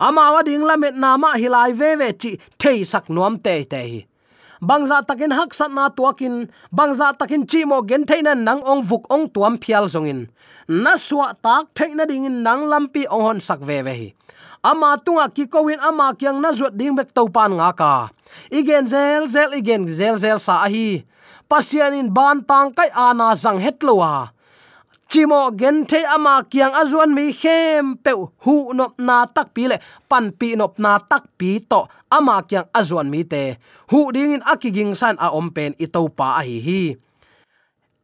ama 0.08 0.24
wa 0.34 0.42
ding 0.48 0.66
la 0.70 0.76
met 0.76 0.96
na 1.04 1.16
ma 1.18 1.30
hilai 1.42 1.72
ve 1.80 1.96
ve 2.02 2.10
chi 2.22 2.32
thei 2.60 2.84
sak 2.92 3.06
nuam 3.16 3.40
te 3.46 3.56
te 3.72 3.82
hi 3.92 4.02
bangza 4.62 5.02
takin 5.02 5.32
hak 5.32 5.54
sat 5.54 5.72
na 5.72 5.90
tuakin, 5.90 6.52
bangza 6.72 7.16
takin 7.18 7.48
chi 7.48 7.66
mo 7.66 7.82
gen 7.82 8.06
theina 8.06 8.36
nang 8.36 8.62
ong 8.64 8.84
vuk 8.84 9.08
ong 9.10 9.32
tuam 9.32 9.58
phial 9.58 9.88
zongin. 9.88 10.28
Na 10.68 10.96
suwa 11.00 11.34
tak 11.36 11.74
theina 11.76 12.06
dingin 12.06 12.44
nang 12.44 12.68
lampi 12.70 13.08
ong 13.08 13.24
hon 13.24 13.40
sak 13.40 13.60
ve 13.60 13.82
ve 13.82 13.94
hi. 13.94 14.10
Ama 14.66 14.98
tunga 14.98 15.30
ki 15.30 15.46
kowin, 15.46 15.78
ama 15.78 16.14
kyang 16.18 16.42
na 16.42 16.50
zuat 16.50 16.74
ding 16.74 16.98
bek 16.98 17.14
topan 17.14 17.54
nga 17.58 17.70
ka. 17.72 17.94
Igen 18.50 18.88
zel 18.90 19.30
zel 19.30 19.54
igen, 19.54 19.86
zel 19.86 20.18
zel 20.18 20.42
sa 20.42 20.66
hi 20.66 21.06
pasian 21.50 21.94
in 21.94 22.10
ban 22.10 22.42
tang 22.42 22.74
kai 22.74 22.90
ana 22.90 23.38
zang 23.38 23.62
hetlowa 23.62 24.34
chimo 25.10 25.52
gen 25.56 25.86
the 25.86 26.00
ama 26.16 26.44
kyang 26.52 26.74
azuan 26.74 27.14
mi 27.14 27.32
khem 27.32 27.98
pe 28.04 28.12
hu 28.44 28.56
nop 28.74 28.98
na 29.00 29.26
tak 29.26 29.54
pi 29.56 29.68
le, 29.72 29.78
pan 30.10 30.32
pi 30.32 30.56
nop 30.56 30.80
na 30.80 31.00
tak 31.00 31.24
pi 31.38 31.60
to 31.60 31.88
ama 32.12 32.42
kyang 32.44 32.68
azuan 32.74 33.10
mi 33.10 33.24
te. 33.24 33.58
Hu 33.92 34.12
ding 34.12 34.36
in 34.36 34.44
akiging 34.44 34.94
san 34.96 35.16
a 35.20 35.30
om 35.32 35.50
pen 35.56 35.72
i 35.80 35.86
to 35.86 36.02
pa 36.10 36.40
a 36.40 36.42
hi 36.44 36.58
hi. 36.68 36.84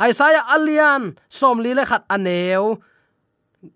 Aisaya 0.02 0.42
alian 0.56 1.14
som 1.30 1.62
li 1.62 1.72
le 1.78 1.84
khat 1.86 2.04
aneu 2.10 2.82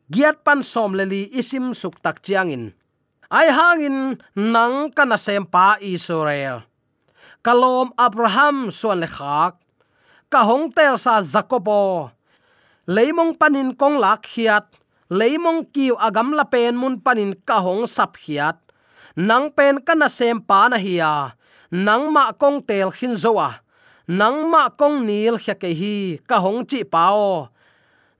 giat 0.10 0.41
pan 0.46 0.65
som 0.65 0.98
le 0.98 1.05
li 1.05 1.22
isim 1.38 1.74
suk 1.77 2.01
tak 2.01 2.17
chiangin 2.25 2.74
ai 3.29 3.50
hangin 3.50 4.17
nang 4.38 4.94
kana 4.96 5.17
sem 5.17 5.46
pa 5.46 5.77
israel. 5.82 6.63
Kalom 7.46 7.94
abraham 8.00 8.72
suan 8.72 9.03
le 9.03 9.10
khak. 9.10 9.60
Ka 10.32 10.41
hong 10.48 10.74
tel 10.74 10.98
sa 10.98 11.22
jacobo 11.22 12.15
leimong 12.86 13.34
panin 13.38 13.74
kong 13.74 13.98
lak 13.98 14.25
khiat 14.25 14.65
leimong 15.10 15.65
kiu 15.74 15.98
agam 15.98 16.34
la 16.38 16.46
pen 16.46 16.77
mun 16.77 17.01
panin 17.01 17.34
ka 17.46 17.62
hong 17.62 17.86
sap 17.86 18.18
khiat 18.18 18.58
nang 19.15 19.50
pen 19.54 19.82
kana 19.82 20.10
sem 20.10 20.38
pa 20.42 20.70
na 20.70 20.77
hiya 20.77 21.36
nang 21.72 22.13
ma 22.13 22.32
kong 22.32 22.62
tel 22.62 22.92
khin 22.94 23.15
zowa. 23.15 23.62
Nang 24.08 24.54
ma 24.54 24.70
kong 24.70 25.01
nil 25.01 25.42
khya 25.42 25.58
ke 25.58 25.74
hi 25.74 26.22
ka 26.30 26.38
hong 26.38 26.62
chi 26.70 26.86
pao 26.86 27.50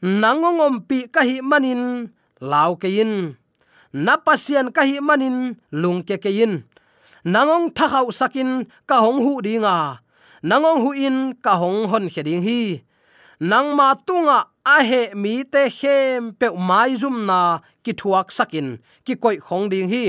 nangong 0.02 0.60
om 0.60 0.76
pi 0.82 1.06
ka 1.08 1.22
hi 1.22 1.42
manin, 1.42 2.10
lau 2.42 2.76
ke 2.76 2.90
in 2.90 3.38
na 3.94 4.18
pasian 4.18 4.74
ka 4.74 4.82
hi 4.82 4.98
manin, 5.00 5.56
lung 5.70 6.02
ke 6.02 6.18
ke 6.18 6.30
in 6.30 6.66
nangong 7.22 7.70
thakau 7.70 8.10
sakin 8.10 8.66
ka 8.90 8.98
hong 8.98 9.22
hu 9.22 9.42
dinga 9.46 10.02
nangong 10.42 10.82
hu 10.84 10.90
in 10.98 11.38
ka 11.38 11.54
hong 11.54 11.86
hon 11.90 12.10
kheding 12.10 12.42
hi. 12.42 12.82
Nang 13.40 13.76
ma 13.76 13.94
tunga 13.94 14.55
a 14.66 14.78
he 14.90 15.02
mi 15.14 15.44
te 15.44 15.64
hem 15.80 16.34
pe 16.40 16.48
mai 16.70 16.96
zum 17.02 17.18
na 17.30 17.60
ki 17.84 17.94
thuak 18.00 18.28
sakin, 18.38 18.68
ki 19.06 19.14
koi 19.24 19.38
khong 19.48 19.70
ding 19.72 19.90
hi. 19.94 20.06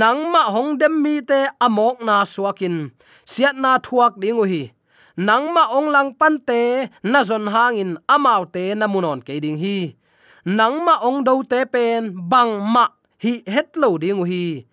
Nang 0.00 0.20
ma 0.32 0.42
hong 0.54 0.78
dem 0.80 0.94
mi 1.02 1.20
te 1.20 1.40
amok 1.66 1.96
na 2.06 2.24
suakin, 2.24 2.76
siat 3.32 3.54
na 3.62 3.78
thuak 3.86 4.14
ding 4.22 4.40
hi 4.52 4.62
nang 5.16 5.48
ma 5.56 5.72
ong 5.72 5.88
lang 5.88 6.12
pan 6.12 6.36
te 6.44 6.92
na 7.00 7.24
zon 7.24 7.48
hangin 7.48 7.96
amau 8.04 8.44
te 8.44 8.76
na 8.76 8.84
munon 8.84 9.24
ke 9.24 9.40
ding 9.40 9.56
hi. 9.56 9.96
Nang 10.44 10.84
ma 10.84 11.00
ong 11.00 11.24
do 11.24 11.40
te 11.42 11.64
pen 11.64 12.12
bang 12.12 12.60
ma 12.60 12.84
hi 13.24 13.40
het 13.48 13.72
lo 13.80 13.96
ding 13.96 14.20
hi 14.28 14.68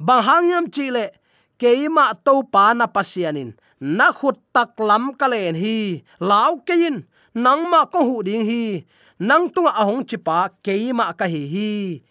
bang 0.00 0.22
hangyam 0.24 0.64
chi 0.74 0.88
le 0.88 1.12
keima 1.60 2.16
to 2.24 2.42
pa 2.52 2.72
na 2.72 2.86
pasianin, 2.88 3.52
na 3.78 4.10
khut 4.16 4.40
tak 4.56 4.80
lam 4.80 5.12
kalen 5.20 5.54
hi 5.54 6.02
law 6.18 6.56
kein 6.66 7.04
nang 7.34 7.70
ma 7.70 7.86
ko 7.86 8.04
hu 8.04 8.22
ding 8.22 8.44
hi. 8.44 8.84
Nang 9.22 9.48
tunga 9.54 9.70
ahong 9.78 10.02
chipa 10.02 10.50
keima 10.64 11.14
ka 11.14 11.26
hi 11.30 11.42
hi. 11.46 12.02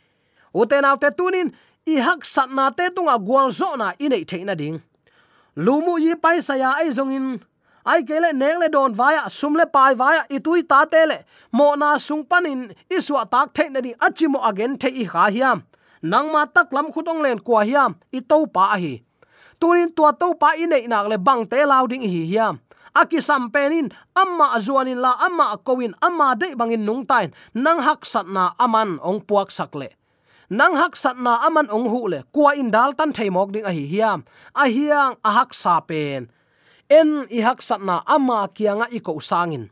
Uten 0.55 0.85
autte 0.87 1.11
tunin, 1.11 1.51
i 1.85 1.99
hak 1.99 2.25
sat 2.25 2.49
na 2.51 2.69
te 2.69 2.89
tunga 2.95 3.19
gwal 3.19 3.51
zo 3.51 3.75
na 3.75 3.91
inei 3.99 4.23
theina 4.23 4.55
ding. 4.55 4.79
Lumu 5.57 5.99
yi 5.99 6.15
pai 6.15 6.39
sa 6.41 6.55
ya 6.55 6.71
ai 6.79 6.89
zongin 6.89 7.41
ai 7.85 8.03
kele 8.07 8.31
neng 8.33 8.59
le 8.61 8.69
don 8.69 8.93
vaya 8.93 9.27
sumle 9.29 9.65
pai 9.65 9.93
vaya 9.95 10.23
itui 10.29 10.63
ta 10.63 10.85
te 10.85 11.05
le. 11.05 11.17
Mo 11.51 11.75
na 11.75 11.97
sung 11.97 12.23
panin 12.23 12.71
iswa 12.89 13.25
tak 13.27 13.53
the 13.53 13.69
na 13.69 13.79
di 13.81 13.91
achimo 13.99 14.39
again 14.47 14.77
the 14.77 14.87
i 14.87 15.05
kha 15.05 15.27
hiam. 15.29 15.63
Nang 16.01 16.31
ma 16.31 16.45
tak 16.45 16.71
lam 16.71 16.91
khutong 16.93 17.21
len 17.21 17.39
kwa 17.39 17.61
hiam, 17.63 17.95
i 18.13 18.19
to 18.21 18.47
pa 18.47 18.77
hi. 18.79 19.03
Tunin 19.59 19.93
tua 19.95 20.13
to 20.13 20.33
pa 20.33 20.55
i 20.57 20.65
nei 20.65 20.87
nak 20.87 21.07
le 21.09 21.17
bang 21.17 21.45
te 21.45 21.65
lau 21.65 21.87
ding 21.87 22.01
hi 22.01 22.25
hiam 22.31 22.59
aki 22.95 23.21
sampenin 23.21 23.89
amma 24.15 24.51
azuanin 24.55 24.99
la, 25.01 25.15
amma 25.19 25.51
akowin, 25.55 25.93
amma 26.01 26.35
de 26.35 26.55
bangin 26.55 26.85
nung 26.85 27.05
tain 27.05 27.31
nang 27.53 27.79
hak 27.79 28.05
satna 28.05 28.53
aman 28.59 28.99
ong 29.03 29.21
puak 29.23 29.51
sakle. 29.51 29.89
Nang 30.51 30.75
hak 30.75 30.99
satna 30.99 31.39
aman 31.47 31.71
ong 31.71 31.87
hu 31.87 32.11
le 32.11 32.23
kwa 32.31 32.51
in 32.59 32.71
dal 32.71 32.91
tan 32.91 33.15
theimok 33.15 33.55
ding 33.55 33.65
a 33.65 33.71
hi 33.71 33.85
hiam. 33.87 34.27
A 34.55 34.67
hiang 34.67 35.15
a 35.23 35.29
hak 35.31 35.55
sa 35.55 35.79
pen 35.79 36.27
en 36.91 37.23
i 37.31 37.39
hak 37.39 37.63
satna 37.63 38.03
ama 38.03 38.47
kianga 38.51 38.87
i 38.91 38.99
ko 38.99 39.19
sangin. 39.23 39.71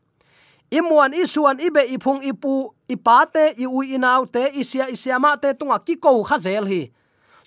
Imuan 0.70 1.18
isuan 1.18 1.58
ibe 1.58 1.82
ipung 1.90 2.22
ipu 2.22 2.72
ipate 2.86 3.58
i 3.58 3.66
ui 3.66 3.98
inau 3.98 4.30
isia 4.54 4.86
isia 4.88 5.18
te 5.42 5.54
tunga 5.58 5.80
kiko 5.82 6.24
khazel 6.24 6.66
hi 6.70 6.94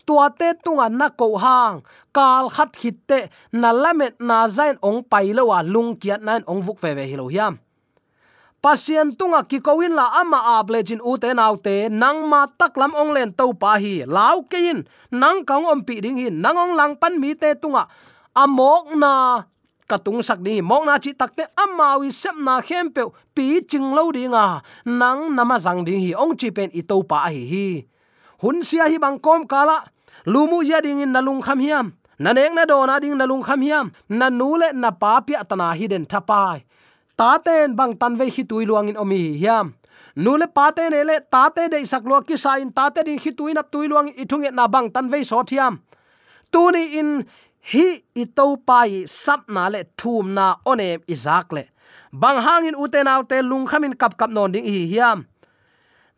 tua 0.07 0.31
te 0.31 0.53
tunga 0.65 0.87
na 0.89 1.09
ko 1.11 1.37
hang. 1.37 1.83
Kal 2.13 2.51
khat 2.53 2.77
hit 2.81 2.99
te 3.07 3.29
na 3.53 3.73
lamet 3.73 4.19
na 4.21 4.49
zain 4.49 4.77
ong 4.83 5.03
pai 5.07 5.33
lo 5.37 5.51
wa 5.51 5.63
lung 5.63 5.97
kiat 5.97 6.21
nan 6.23 6.43
ong 6.47 6.63
vuk 6.63 6.79
ve 6.83 6.95
ve 6.95 7.05
hilo 7.07 7.27
hiam. 7.33 7.59
Pasien 8.63 9.11
tunga 9.19 9.43
ki 9.43 9.59
kowin 9.59 9.91
la 9.99 10.23
ama 10.23 10.39
a 10.39 10.63
blejin 10.63 11.03
u 11.03 11.19
te 11.19 11.35
nau 11.35 11.59
te, 11.59 11.91
nang 11.91 12.31
ma 12.31 12.47
tak 12.47 12.79
lam 12.79 12.95
ong 12.95 13.11
len 13.11 13.35
to 13.35 13.51
pa 13.59 13.75
hi. 13.75 14.07
Lau 14.07 14.47
ke 14.47 14.59
in, 14.71 14.87
nang 15.11 15.43
kang 15.43 15.67
om 15.67 15.83
pi 15.83 15.99
ding 15.99 16.15
hin 16.15 16.39
nang 16.39 16.55
ong 16.55 16.75
lang 16.79 16.95
pan 16.95 17.19
mi 17.19 17.35
te 17.35 17.59
tunga. 17.59 17.91
Amok 18.39 18.95
na 18.95 19.43
katung 19.91 20.23
sak 20.23 20.39
ni, 20.41 20.63
mok 20.63 20.87
na 20.87 20.95
chi 21.03 21.11
takte 21.11 21.43
amawi 21.59 22.15
sep 22.15 22.39
na 22.39 22.63
khem 22.63 22.95
pe 22.95 23.03
pi 23.35 23.67
ching 23.67 23.93
lo 23.93 24.15
dinga 24.15 24.63
nang 24.87 25.35
nama 25.35 25.59
zang 25.59 25.83
ding 25.83 25.99
hi, 25.99 26.15
ong 26.15 26.39
chi 26.39 26.55
pen 26.55 26.71
i 26.71 26.87
to 26.87 27.03
pa 27.03 27.27
hi 27.35 27.43
hi. 27.43 27.69
Hun 28.47 28.63
sia 28.63 28.87
hi 28.87 28.97
bang 28.99 29.19
kom 29.19 29.43
kala 29.43 29.83
lumu 30.27 30.63
ya 30.63 30.81
ding 30.81 31.01
in 31.01 31.13
nalung 31.13 31.43
kham 31.43 31.59
hiam. 31.59 31.93
Na 32.19 32.33
neng 32.33 32.55
na 32.55 32.65
dona 32.65 33.01
ding 33.01 33.17
nalung 33.17 33.43
kham 33.43 33.61
hiam. 33.61 33.93
Na 34.09 34.29
nule 34.31 34.73
na 34.75 34.91
pa 34.91 35.21
pia 35.21 35.45
tana 35.45 35.75
hi 35.75 35.87
den 35.87 36.07
thapai 36.07 36.63
ta 37.17 37.39
ten 37.39 37.77
bang 37.77 37.95
tan 38.01 38.17
ve 38.17 38.27
hi 38.31 38.43
tui 38.43 38.65
luang 38.65 38.89
in 38.89 38.97
omi 38.97 39.39
hiam. 39.39 39.75
Nule 40.17 40.47
pate 40.47 40.91
ne 40.91 41.05
le 41.05 41.17
tate 41.33 41.71
de 41.73 41.85
sak 41.85 42.05
lo 42.05 42.21
ki 42.21 42.37
sa 42.37 42.57
in 42.61 42.71
tate 42.73 43.01
ding 43.05 43.19
hi 43.19 43.31
tui 43.33 43.53
nap 43.55 43.71
tui 43.73 43.89
luang 43.89 44.09
ithung 44.23 44.45
na 44.53 44.67
bang 44.69 44.91
tan 44.91 45.09
ve 45.09 45.25
so 45.25 45.43
thiam 45.43 45.81
tu 46.53 46.71
ni 46.71 46.99
in 47.01 47.25
hi 47.73 47.87
itau 48.23 48.61
pai 48.69 49.09
sap 49.09 49.49
na 49.49 49.69
le 49.73 49.81
thum 49.97 50.35
na 50.37 50.47
onem 50.71 51.01
izak 51.09 51.53
le 51.57 51.65
bang 52.13 52.39
hangin 52.45 52.77
uten 52.77 53.09
autte 53.09 53.39
lung 53.51 53.67
khamin 53.71 53.95
kap 53.97 54.19
kap 54.21 54.31
non 54.31 54.53
ding 54.53 54.67
hi 54.69 54.87
hiam. 54.93 55.19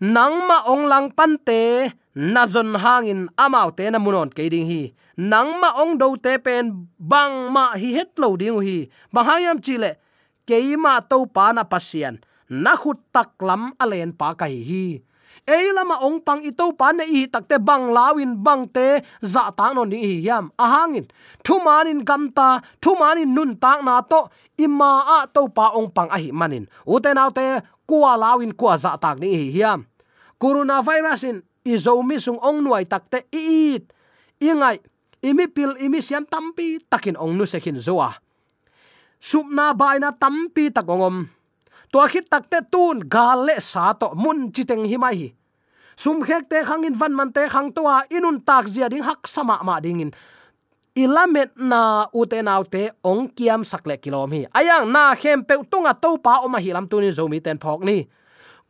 Nang 0.01 0.37
ma 0.49 0.59
ong 0.67 0.85
lang 0.91 1.07
pan 1.17 1.39
te 1.39 1.63
na 2.15 2.47
zon 2.47 2.75
hangin 2.79 3.29
amau 3.37 3.71
te 3.75 3.91
na 3.91 3.99
munon 3.99 4.31
ke 4.31 4.47
ding 4.51 4.67
hi. 4.67 4.83
Nang 5.19 5.61
ma 5.61 5.75
ong 5.83 5.99
do 5.99 6.17
te 6.17 6.39
pen, 6.39 6.89
bang 6.99 7.51
ma 7.55 7.75
hi 7.75 7.95
het 7.99 8.15
lo 8.19 8.35
ding 8.39 8.59
hi. 8.59 8.89
Bang 9.13 9.27
hayam 9.27 9.59
chile 9.63 9.99
ke 10.47 10.59
ma 10.79 11.01
to 11.01 11.27
pa 11.27 11.53
na 11.53 11.63
pasian. 11.63 12.19
Na 12.49 12.75
khut 12.77 12.99
tak 13.15 13.35
lam 13.43 13.73
alen 13.83 14.13
pa 14.15 14.35
kai 14.39 14.57
hi 14.69 15.03
eilama 15.45 16.01
ong 16.01 16.25
pang 16.25 16.41
ito 16.41 16.73
pa 16.73 16.97
na 16.97 17.05
i 17.05 17.29
takte 17.29 17.61
bang 17.61 17.93
lawin 17.93 18.33
bang 18.41 18.65
te, 18.65 19.05
za 19.21 19.53
ta 19.53 19.77
non 19.77 19.93
ni 19.93 20.25
hiam 20.25 20.49
ahangin 20.57 21.05
thumanin 21.45 22.01
gamta 22.01 22.65
thumanin 22.81 23.29
nun 23.29 23.53
tak 23.61 23.85
na 23.85 24.01
to 24.01 24.33
ima 24.57 25.05
a 25.21 25.29
to 25.29 25.45
pa 25.53 25.77
ong 25.77 25.93
pang 25.93 26.09
a 26.09 26.17
hi 26.17 26.33
manin 26.33 26.65
uten 26.89 27.21
autte 27.21 27.61
kwa 27.85 28.17
lawin 28.17 28.57
kwa 28.57 28.73
za 28.81 28.97
tak 28.97 29.21
ni 29.21 29.53
hiam 29.53 29.85
corona 30.41 30.81
virus 30.81 31.29
in 31.29 31.45
izomi 31.65 32.21
sung 32.21 32.39
ong 32.39 32.61
nuai 32.63 32.85
takte 32.85 33.27
it. 33.33 33.91
Ingai 34.41 34.79
imi 35.25 35.49
pil 35.49 35.73
imi 35.81 36.05
sian 36.05 36.29
tampi 36.29 36.79
takin 36.85 37.17
ong 37.17 37.33
nu 37.35 37.49
sekhin 37.49 37.81
zoa 37.81 38.13
supna 39.17 39.73
baina 39.73 40.13
tampi 40.13 40.69
takongom 40.69 41.25
to 41.89 41.99
khit 42.13 42.29
takte 42.29 42.61
tun 42.69 43.01
gale 43.09 43.57
sa 43.57 43.97
to 43.97 44.13
mun 44.13 44.53
chiteng 44.53 44.85
himai 44.85 45.17
hi 45.17 45.29
sum 45.97 46.21
khek 46.21 46.45
te 46.51 46.61
khangin 46.69 46.93
van 46.93 47.17
man 47.17 47.33
te 47.33 47.49
khang 47.49 47.73
towa 47.73 48.05
inun 48.13 48.45
tak 48.45 48.69
zia 48.69 48.93
ding 48.93 49.01
hak 49.01 49.25
sama 49.25 49.57
ma 49.65 49.81
dingin 49.81 50.13
ilamet 50.95 51.51
na 51.59 52.07
utenaw 52.15 52.63
te 52.69 52.95
ong 53.03 53.27
kiam 53.35 53.67
sakle 53.67 53.99
kilom 53.99 54.31
hi. 54.31 54.47
Ayang, 54.55 54.87
na 54.87 55.15
khem 55.19 55.43
pe 55.43 55.59
tunga 55.67 55.91
topa 55.95 56.39
oma 56.47 56.63
hilam 56.63 56.87
tunin 56.87 57.11
zomi 57.11 57.43
ten 57.43 57.59
phok 57.59 57.83
ni 57.83 58.07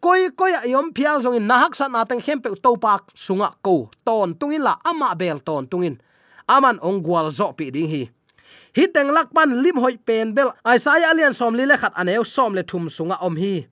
koi 0.04 0.28
koi 0.36 0.52
ayom 0.52 0.92
phial 0.92 1.16
zong 1.24 1.40
in 1.40 1.48
nahak 1.48 1.72
sa 1.72 1.88
na 1.88 2.04
teng 2.04 2.20
khem 2.20 2.36
pe 2.44 2.52
to 2.60 2.76
pak 2.76 3.08
sunga 3.16 3.56
ko. 3.64 3.88
Ton 4.04 4.36
tungin 4.36 4.60
la 4.60 4.76
ama 4.84 5.16
bel 5.16 5.40
ton 5.40 5.64
tungin. 5.64 5.96
Aman 6.44 6.76
ong 6.84 7.00
gwal 7.00 7.32
zo 7.32 7.56
pi 7.56 7.72
ding 7.72 7.88
hi. 7.88 8.02
Hi 8.76 8.84
teng 8.92 9.08
lakpan 9.16 9.64
lim 9.64 9.80
hoi 9.80 9.96
pen 9.96 10.36
bel. 10.36 10.52
Aisaya 10.60 11.08
alian 11.08 11.32
som 11.32 11.56
li 11.56 11.64
le 11.64 11.80
khat 11.80 11.96
aneu 11.96 12.20
som 12.20 12.52
le 12.52 12.62
thum 12.68 12.92
sunga 12.92 13.16
om 13.24 13.40
hi. 13.40 13.64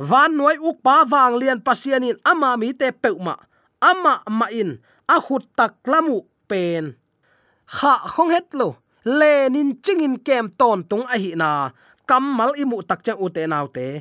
Van 0.00 0.32
noi 0.32 0.56
uk 0.56 0.80
pa 0.80 1.04
wang 1.04 1.36
lian 1.36 1.60
pasianin 1.60 2.16
ama 2.24 2.56
mi 2.56 2.72
te 2.72 2.88
peuma 2.88 3.36
ama 3.76 4.24
ma 4.38 4.46
in 4.48 4.80
a 5.04 5.20
khut 5.20 5.44
tak 5.52 5.84
lamu 5.84 6.24
pen. 6.48 6.96
Kha 7.68 7.94
khong 8.16 8.32
het 8.32 8.56
lo. 8.56 8.80
Lenin 9.04 9.76
chingin 9.84 10.16
kem 10.26 10.48
ton 10.48 10.80
tung 10.88 11.04
a 11.12 11.16
hi 11.20 11.36
na. 11.36 11.76
Kammal 12.08 12.56
imu 12.56 12.80
tak 12.88 13.04
chang 13.04 13.20
u 13.20 13.28
te 13.28 13.44
nau 13.44 13.68
te 13.68 14.00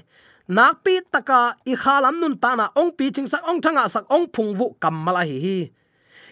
nakpi 0.52 1.00
taka 1.08 1.56
i 1.64 1.74
khalam 1.80 2.20
nun 2.20 2.36
ta 2.36 2.60
na 2.60 2.68
ong 2.76 2.92
pi 2.92 3.08
ching 3.16 3.28
sak 3.32 3.48
ong 3.48 3.64
thanga 3.64 3.88
sak 3.88 4.04
ong 4.12 4.28
phung 4.36 4.52
vu 4.52 4.76
kammal 4.84 5.16
a 5.16 5.24
hi 5.24 5.38
hi. 5.40 5.60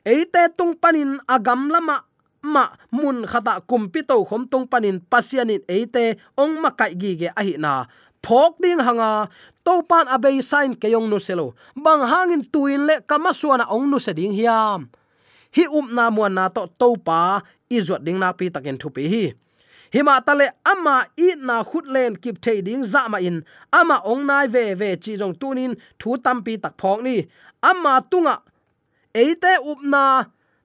Eite 0.03 0.51
tung 0.60 0.75
panin 0.75 1.15
agam 1.23 1.71
lama 1.71 2.03
ma 2.43 2.63
mun 2.91 3.23
khata 3.23 3.63
kumpi 3.63 4.03
to 4.03 4.19
khom 4.27 4.43
tung 4.51 4.67
panin 4.67 4.99
pasianin 5.12 5.63
eite 5.71 6.19
ong 6.36 6.60
ma 6.60 6.69
kai 6.75 6.93
gi 7.01 7.12
ge 7.19 7.29
ahi 7.39 7.55
na. 7.63 7.88
Phok 8.19 8.60
ding 8.60 8.84
hanga 8.84 9.32
to 9.63 9.79
pan 9.88 10.05
abei 10.12 10.43
sign 10.43 10.75
ke 10.75 10.91
yong 10.91 11.08
nu 11.08 11.17
selo 11.23 11.55
bang 11.71 12.03
hangin 12.03 12.43
tuin 12.43 12.84
le 12.84 12.95
kama 13.10 13.32
suana 13.32 13.65
ong 13.71 13.88
nu 13.88 13.97
se 14.05 14.12
ding 14.12 14.36
hiam. 14.36 14.91
Hi 15.55 15.63
um 15.71 15.88
na 15.95 16.12
mu 16.12 16.27
na 16.27 16.51
to 16.51 16.67
to 16.79 16.99
pa 16.99 17.39
izot 17.71 18.03
ding 18.03 18.19
na 18.19 18.36
pi 18.36 18.51
takin 18.51 18.75
thu 18.75 18.91
pi 18.91 19.03
hi 19.08 19.23
hima 19.93 20.15
tale 20.25 20.47
ama 20.71 20.95
i 21.17 21.28
na 21.47 21.63
khut 21.63 21.86
len 21.95 22.15
kip 22.23 22.41
thei 22.41 22.62
ding 22.62 22.84
za 22.84 23.08
ma 23.12 23.17
in. 23.17 23.38
Ama 23.80 24.02
ong 24.12 24.25
nai 24.30 24.47
ve 24.47 24.73
ve 24.73 24.89
chi 25.04 25.17
jong 25.19 25.36
tunin 25.41 25.73
thu 25.99 26.17
tampi 26.25 26.54
tak 26.63 26.73
phok 26.82 26.99
ni. 27.06 27.15
Ama 27.69 27.93
tunga, 28.12 28.36
eite 29.13 29.52
upna 29.71 30.04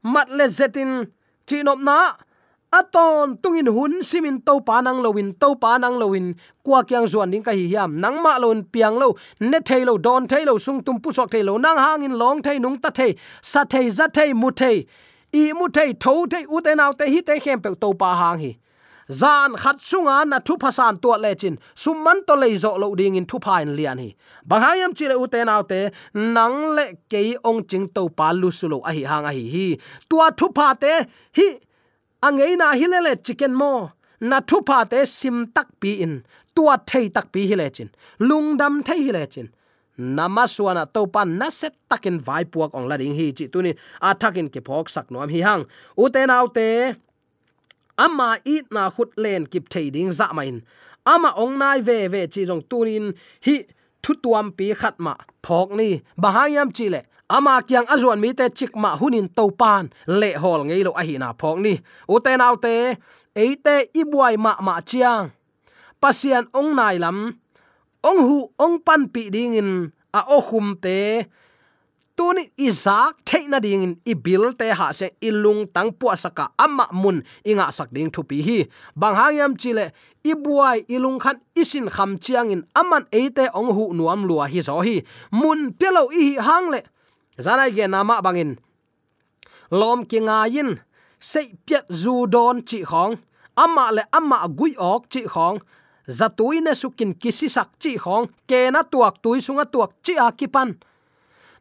mat 0.02 0.28
le 0.38 0.46
zetin 0.58 0.90
chinop 1.46 1.80
na. 1.88 1.98
Aton 2.78 3.36
tungin 3.42 3.68
hun 3.76 4.02
simin 4.02 4.40
to 4.46 4.58
pa 4.60 4.80
nang 4.80 4.98
lowin 5.04 5.28
to 5.40 5.54
pa 5.62 5.78
nang 5.78 5.94
lowin 5.94 6.34
kwa 6.64 6.82
kyang 6.82 7.06
zuan 7.06 7.30
ding 7.30 7.44
ka 7.46 7.52
hi 7.52 7.66
yam 7.74 8.00
nang 8.02 8.16
ma 8.24 8.32
lon 8.42 8.64
piang 8.72 8.96
lo, 9.02 9.14
ne 9.40 9.58
thailo 9.68 9.94
don 10.06 10.26
thailo 10.26 10.58
sung 10.58 10.82
tum 10.82 10.98
pu 11.02 11.12
sok 11.12 11.30
thailo 11.30 11.54
nang 11.64 12.02
in 12.02 12.18
long 12.18 12.42
thei, 12.42 12.58
nung 12.58 12.76
ta 12.82 12.90
thei, 12.90 13.14
sa 13.42 13.64
thei, 13.64 13.88
za 13.90 14.06
thei, 14.08 14.32
mu 14.32 14.50
thei. 14.50 14.86
I 15.32 15.52
mu 15.52 15.68
thei 15.68 15.92
tho 15.92 16.26
thei, 16.26 16.44
u 16.54 16.60
te 16.60 16.74
nau 16.74 16.92
te, 16.98 17.06
hi 17.06 17.20
te 17.20 17.38
khem 17.38 17.60
pe, 17.62 17.70
to 17.80 17.94
pa 17.94 18.14
hang 18.20 18.38
hi 18.42 18.50
zan 19.10 19.56
khat 19.56 19.76
sunga 19.80 20.24
na 20.26 20.38
thu 20.38 20.56
phasan 20.56 21.00
to 21.02 21.08
le 21.24 21.34
chin. 21.34 21.58
Summan 21.74 22.24
to 22.26 22.34
le 22.34 22.48
zo 22.56 22.76
lo 22.78 22.94
ding 22.94 23.16
in 23.16 23.26
thu 23.26 23.38
phain 23.38 23.76
lian 23.76 23.98
hi. 23.98 24.14
Banghayam 24.48 24.92
chi 24.96 25.06
le 25.08 25.16
te 25.28 25.44
naw 25.44 25.62
te, 25.62 25.90
nang 26.14 26.74
le 26.76 26.84
ke 27.10 27.36
ong 27.44 27.62
ching 27.70 27.88
to 27.88 28.08
pa 28.08 28.30
lu 28.32 28.50
su 28.50 28.68
lo 28.68 28.78
a 28.88 28.92
hi 28.92 29.02
hang 29.10 29.24
a 29.24 29.32
hi 29.32 29.44
hi. 29.54 29.66
Tua 30.08 30.30
thu 30.38 30.48
pha 30.56 30.74
te, 30.74 30.92
hi 31.36 31.48
angei 32.22 32.56
na 32.56 32.72
hilele 32.74 33.12
chicken 33.22 33.54
mo. 33.54 33.90
Na 34.20 34.40
thu 34.40 34.62
pha 34.66 34.84
te 34.84 35.04
sim 35.04 35.46
tak 35.54 35.68
pi 35.80 36.00
in. 36.04 36.22
Tua 36.54 36.76
thei 36.86 37.08
tak 37.08 37.32
pi 37.32 37.46
hi 37.50 37.54
le 37.54 37.68
chin. 37.70 37.90
Lungdam 38.20 38.82
thei 38.86 39.00
hi 39.06 39.12
le 39.12 39.26
chin. 39.26 39.48
Namaswana 39.98 40.92
to 40.92 41.06
pan 41.06 41.38
na 41.38 41.48
set 41.50 41.74
takin 41.88 42.18
vai 42.18 42.44
puak 42.44 42.74
ong 42.74 42.88
la 42.90 42.96
ding 42.96 43.14
hi 43.14 43.30
chi 43.30 43.46
tunin 43.46 43.76
a 44.02 44.10
thakin 44.14 44.48
ke 44.50 44.60
phok 44.66 44.88
sak 44.90 45.10
nom 45.10 45.28
hi 45.28 45.40
hang. 45.46 45.62
Ute 45.96 46.26
naw 46.26 46.46
te 46.56 46.66
ama 47.96 48.38
it 48.44 48.64
na 48.70 48.90
khut 48.94 49.10
len 49.16 49.46
kip 49.46 49.64
thei 49.72 49.90
ding 49.90 50.12
za 50.12 50.26
main 50.32 50.62
ama 51.04 51.30
ong 51.36 51.58
nai 51.60 51.80
ve 51.80 52.08
ve 52.08 52.26
chi 52.32 52.42
jong 52.48 52.64
tunin 52.70 53.12
hi 53.46 53.56
thu 54.04 54.12
tuam 54.22 54.46
pi 54.56 54.66
khat 54.80 54.96
ma 55.04 55.14
phok 55.44 55.68
ni. 55.78 55.88
Bahayam 56.22 56.68
chi 56.76 56.86
le, 56.94 57.00
ama 57.36 57.54
kyang 57.68 57.86
azuan 57.94 58.20
mi 58.24 58.30
te 58.38 58.46
chik 58.58 58.72
ma 58.82 58.90
hunin 59.00 59.28
to 59.36 59.44
pan, 59.60 59.84
le 60.20 60.30
hol 60.42 60.60
ngei 60.68 60.82
lo 60.86 60.92
a 61.00 61.02
hi 61.08 61.14
na 61.22 61.28
phok 61.40 61.56
ni. 61.64 61.74
U 62.14 62.16
te 62.24 62.32
nau 62.40 62.54
te 62.64 62.74
eite 63.42 63.74
ibuai 64.00 64.34
ma 64.44 64.52
ma 64.66 64.74
chiang. 64.90 65.24
Pasian 66.02 66.44
ong 66.58 66.70
nai 66.78 66.96
lam, 67.04 67.18
ong 68.08 68.20
hu 68.26 68.38
ong 68.64 68.76
pan 68.86 69.02
pi 69.14 69.22
ding 69.34 69.54
in, 69.60 69.70
a 70.18 70.20
o 70.36 70.38
khum 70.48 70.66
te 70.84 70.96
tuni 72.16 72.50
izak 72.56 73.24
theina 73.26 73.60
ding 73.60 73.82
in 73.82 73.94
ibil 74.06 74.52
te 74.58 74.70
ha 74.78 74.92
se 74.92 75.10
ilung 75.20 75.66
tang 75.74 75.90
pu 75.98 76.10
asaka 76.14 76.48
amma 76.58 76.86
mun 76.92 77.22
inga 77.44 77.70
sak 77.70 77.88
ding 77.92 78.10
thu 78.14 78.22
pi 78.22 78.42
hi. 78.46 78.58
Bang 78.96 79.16
hangyam 79.18 79.52
chile 79.60 79.90
ibuai 80.24 80.78
ilung 80.94 81.18
khan 81.18 81.38
isin 81.54 81.86
kham 81.90 82.18
chiang 82.18 82.50
in 82.54 82.62
aman 82.74 83.04
eite 83.12 83.44
ong 83.58 83.70
hu 83.76 83.84
nuam 83.98 84.20
lua 84.28 84.46
hi 84.52 84.60
zo 84.68 84.80
hi. 84.86 85.02
Mun 85.30 85.72
pelo 85.78 86.08
i 86.12 86.38
hang 86.46 86.70
le. 86.70 86.80
Zanai 87.44 87.70
ge 87.76 87.86
nama 87.86 88.22
bangin 88.22 88.56
lom 89.70 90.04
kinga 90.06 90.46
yin, 90.54 90.70
sei 91.18 91.48
piat 91.66 91.84
zu 91.90 92.26
don 92.26 92.62
chi 92.68 92.84
khong. 92.90 93.14
Amma 93.56 93.90
le 93.96 94.02
amma 94.12 94.46
gui 94.58 94.74
ok 94.78 95.02
chi 95.12 95.22
khong. 95.34 95.58
Zatui 96.06 96.60
ne 96.60 96.72
sukin 96.74 97.12
kisi 97.14 97.48
sak 97.48 97.70
chi 97.82 97.96
khong. 97.98 98.26
Ke 98.48 98.70
na 98.70 98.82
tuak 98.82 99.14
tui 99.22 99.40
sunga 99.40 99.64
tuak 99.64 99.90
chi 100.04 100.14
akipan 100.14 100.38
kipan 100.38 100.70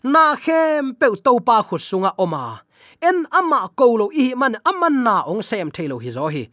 na 0.04 0.36
khem 0.36 0.96
pe 1.00 1.08
to 1.24 1.40
pa 1.40 1.64
khu 1.64 1.78
sunga 1.78 2.12
oma. 2.18 2.62
En 3.02 3.26
ama 3.32 3.68
ko 3.76 3.96
lo 4.00 4.06
i 4.14 4.36
man 4.36 4.56
aman 4.66 5.04
na 5.04 5.16
ong 5.32 5.44
sem 5.50 5.72
thailo 5.72 5.98
hi 6.04 6.12
zo 6.12 6.28
hi. 6.28 6.44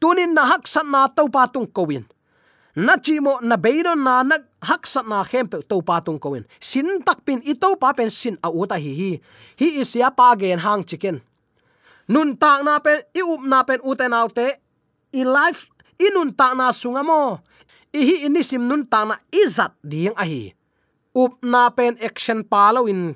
Tunin 0.00 0.34
na 0.34 0.46
hak 0.50 0.66
san 0.66 0.90
na 0.90 1.06
to 1.08 1.28
pa 1.28 1.46
tung 1.46 1.66
kowin 1.66 2.04
na 2.76 2.94
chi 3.02 3.18
mo 3.18 3.42
na 3.42 3.56
beiro 3.58 3.94
na 3.98 4.22
na 4.22 4.36
hak 4.62 4.86
san 4.86 5.08
na 5.10 5.24
khem 5.24 5.46
pe 5.50 5.58
to 5.66 5.82
pa 5.82 5.98
tung 6.00 6.18
koin 6.22 6.46
sin 6.62 7.02
tak 7.02 7.26
pin 7.26 7.42
i 7.42 7.54
to 7.58 7.74
pa 7.74 7.90
pen 7.92 8.10
sin 8.10 8.38
a 8.42 8.48
uta 8.50 8.78
hi 8.78 8.92
hi. 8.94 9.10
Hi 9.58 9.68
is 9.82 9.94
ya 9.96 10.10
pa 10.10 10.34
gen 10.38 10.58
hang 10.58 10.84
chicken. 10.84 11.20
Nun 12.08 12.36
ta 12.36 12.62
na 12.62 12.78
pen, 12.78 13.02
i 13.14 13.22
up 13.22 13.42
na 13.42 13.62
pen 13.62 13.80
ute 13.86 14.06
na 14.10 14.26
te, 14.26 14.58
i 15.14 15.22
life 15.22 15.70
inun 15.98 16.34
ta 16.34 16.54
na 16.54 16.70
sunga 16.70 17.02
mo. 17.06 17.38
I 17.94 18.00
hi 18.06 18.16
ini 18.26 18.42
sim 18.42 18.66
nun 18.66 18.86
ta 18.86 19.04
na 19.04 19.14
izat 19.30 19.74
ding 19.82 20.14
a 20.16 20.24
hi 20.26 20.54
up 21.14 21.32
na 21.42 21.70
pen 21.70 21.96
action 22.02 22.44
pa 22.44 22.70
lo 22.74 22.86
in 22.86 23.14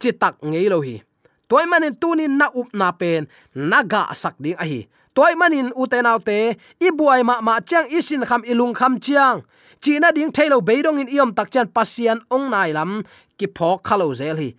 chitak 0.00 0.38
ngei 0.42 0.66
lo 0.72 0.80
hi 0.82 1.02
toy 1.48 1.64
manin 1.70 1.94
tunin 2.00 2.34
na 2.40 2.46
up 2.50 2.68
na 2.74 2.90
pen 2.92 3.28
naga 3.54 4.10
sak 4.14 4.34
ding 4.42 4.58
a 4.58 4.64
hi 4.66 4.80
toy 5.14 5.32
manin 5.36 5.68
uten 5.76 6.08
autte 6.08 6.56
i 6.80 6.88
buai 6.98 7.22
ma 7.28 7.40
ma 7.44 7.60
chang 7.60 7.88
isin 7.92 8.24
kham 8.28 8.42
ilung 8.48 8.74
kham 8.74 8.96
chiang. 9.00 9.44
China 9.82 10.12
ding 10.14 10.30
thailo 10.30 10.62
beidong 10.62 11.02
in 11.02 11.10
iom 11.10 11.34
tak 11.34 11.50
chan 11.50 11.66
pasian 11.66 12.22
ong 12.30 12.46
nai 12.54 12.70
lam, 12.70 13.02
ki 13.38 13.46
pho 13.56 13.82
khalo 13.82 14.14
zel 14.14 14.38
hi. 14.38 14.54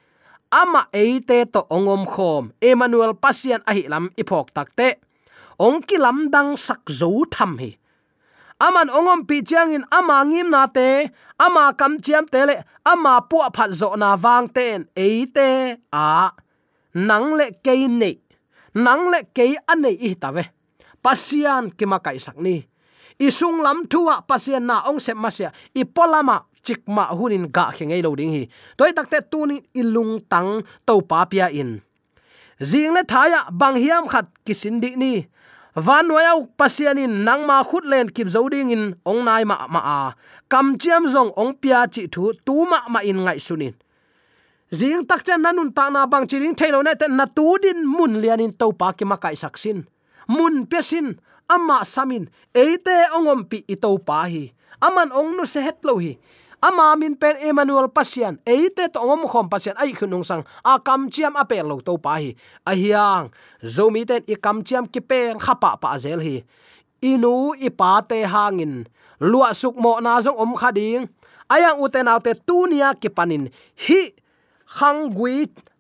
Ama 0.52 0.82
eite 0.92 1.48
to 1.54 1.62
ongom 1.72 2.04
khom, 2.06 2.52
emmanuel 2.60 3.16
pasian 3.16 3.64
a 3.66 3.72
hi 3.72 3.88
lam 3.88 4.12
iphok 4.20 4.52
takte 4.52 5.00
ong 5.66 5.80
ki 5.88 5.98
lam 5.98 6.28
dang 6.34 6.60
sak 6.60 6.84
zo 7.00 7.24
tham 7.32 7.58
hi 7.58 7.72
aman 8.66 8.88
ongom 8.98 9.22
pi 9.28 9.44
chiang 9.44 9.76
in 9.76 9.86
ama 9.92 10.24
ngim 10.24 10.48
na 10.54 10.64
te, 10.72 11.12
ama 11.46 11.74
kam 11.80 12.00
chiam 12.06 12.24
te 12.34 12.42
le, 12.48 12.56
ama 12.92 13.14
pu 13.30 13.38
phat 13.56 13.70
zo 13.80 13.90
na 14.00 14.16
wang 14.24 14.48
ten 14.56 14.88
e 14.96 15.26
te, 15.36 15.50
a, 15.92 16.32
nang 17.08 17.28
le 17.40 17.48
ke 17.66 17.76
ne 17.88 18.24
nang 18.74 19.14
le 19.14 19.30
ke 19.30 19.54
ane 19.70 19.94
i 19.94 20.14
ta 20.18 20.34
ve. 20.34 20.44
Pasian 21.04 21.70
ke 21.70 21.86
ma 21.86 22.02
kai 22.02 22.18
sak 22.18 22.38
ni. 22.42 22.66
Isung 23.22 23.62
lam 23.62 23.86
thuwa 23.86 24.26
pasian 24.26 24.66
na 24.66 24.90
ong 24.90 24.98
se 24.98 25.14
masya 25.14 25.54
i 25.78 25.86
polama 25.86 26.50
chikma 26.66 27.14
hunin 27.14 27.46
ga 27.54 27.70
khengei 27.70 28.02
lo 28.02 28.18
ding 28.18 28.34
hi. 28.34 28.44
Toy 28.78 28.92
takte 28.98 29.22
tunin 29.30 29.62
ilung 29.78 30.26
tang 30.26 30.66
to 30.88 31.02
pa 31.06 31.26
pia 31.30 31.54
in. 31.54 31.82
Zing 32.58 32.94
le 32.96 33.06
thaya 33.06 33.46
bang 33.54 33.78
hiam 33.78 34.10
khat 34.10 34.26
kisindi 34.46 34.98
ni 34.98 35.14
van 35.76 36.06
wayau 36.10 36.48
pasianin 36.58 37.26
nang 37.26 37.46
ma 37.50 37.64
khut 37.64 37.86
len 37.86 38.10
kip 38.10 38.28
zoding 38.28 38.70
in 38.70 38.84
ong 39.06 39.26
nai 39.26 39.44
ma 39.44 39.68
ma 39.68 39.82
a. 39.82 40.00
Kam 40.50 40.78
chiam 40.78 41.10
zong 41.10 41.34
ong 41.34 41.58
pia 41.58 41.88
chi 41.90 42.06
thu 42.14 42.34
tu 42.46 42.66
ma 42.66 42.86
ma 42.90 43.00
in 43.02 43.26
ngai 43.26 43.40
sunin 43.42 43.74
zing 44.74 45.06
tak 45.06 45.22
chan 45.26 45.42
nanun 45.42 45.70
ta 45.74 45.90
na 45.90 46.06
bang 46.06 46.26
chiring 46.30 46.58
thailo 46.58 46.82
na 46.82 46.94
te 46.94 47.06
na 47.10 47.26
tu 47.26 47.58
din 47.62 47.86
mun 47.86 48.22
lian 48.22 48.42
in 48.42 48.54
to 48.54 48.74
pa 48.74 48.94
ki 48.98 49.06
ma 49.06 49.18
kai 49.18 49.38
saksin 49.38 49.86
mun 50.28 50.66
pesin 50.66 51.18
ama 51.50 51.86
samin 51.86 52.26
eite 52.54 52.98
ongom 53.18 53.42
pi 53.50 53.58
i 53.74 53.76
to 53.76 53.98
pa 53.98 54.26
hi. 54.30 54.54
Aman 54.84 55.16
ong 55.16 55.38
nu 55.38 55.46
se 55.48 55.62
het 55.64 55.80
lo 55.88 55.98
hi 55.98 56.18
ama 56.64 56.96
min 56.96 57.20
pen 57.20 57.36
emmanuel 57.44 57.92
pasian 57.92 58.40
eite 58.48 58.88
to 58.88 59.04
ngom 59.04 59.28
khom 59.28 59.52
pasian 59.52 59.76
ai 59.76 59.92
khunung 59.92 60.24
sang. 60.24 60.48
A 60.64 60.80
kam 60.80 61.12
chiam 61.12 61.36
a 61.36 61.44
pe 61.44 61.60
lo 61.60 61.84
to 61.84 62.00
pa 62.00 62.16
hi. 62.24 62.32
A 62.64 62.72
hiang. 62.72 63.28
Zomi 63.60 64.08
ten 64.08 64.24
i 64.32 64.36
kam 64.40 64.64
chiam 64.64 64.88
ki 64.88 65.02
pen 65.04 65.36
khapa 65.44 65.76
pa 65.84 66.00
zel 66.00 66.24
hi. 66.24 66.40
Inu 67.04 67.52
i 67.60 67.68
pa 67.68 68.00
te 68.10 68.24
hangin. 68.24 68.88
Lua 69.20 69.52
suk 69.52 69.76
mo 69.76 70.00
na 70.00 70.24
zong 70.24 70.40
om 70.40 70.56
khading 70.56 71.04
ayang 71.54 71.78
uten 71.78 72.10
autte 72.10 72.34
tunia 72.34 72.98
ki 72.98 73.10
panin. 73.14 73.50
Hi, 73.86 74.14
khang 74.66 75.14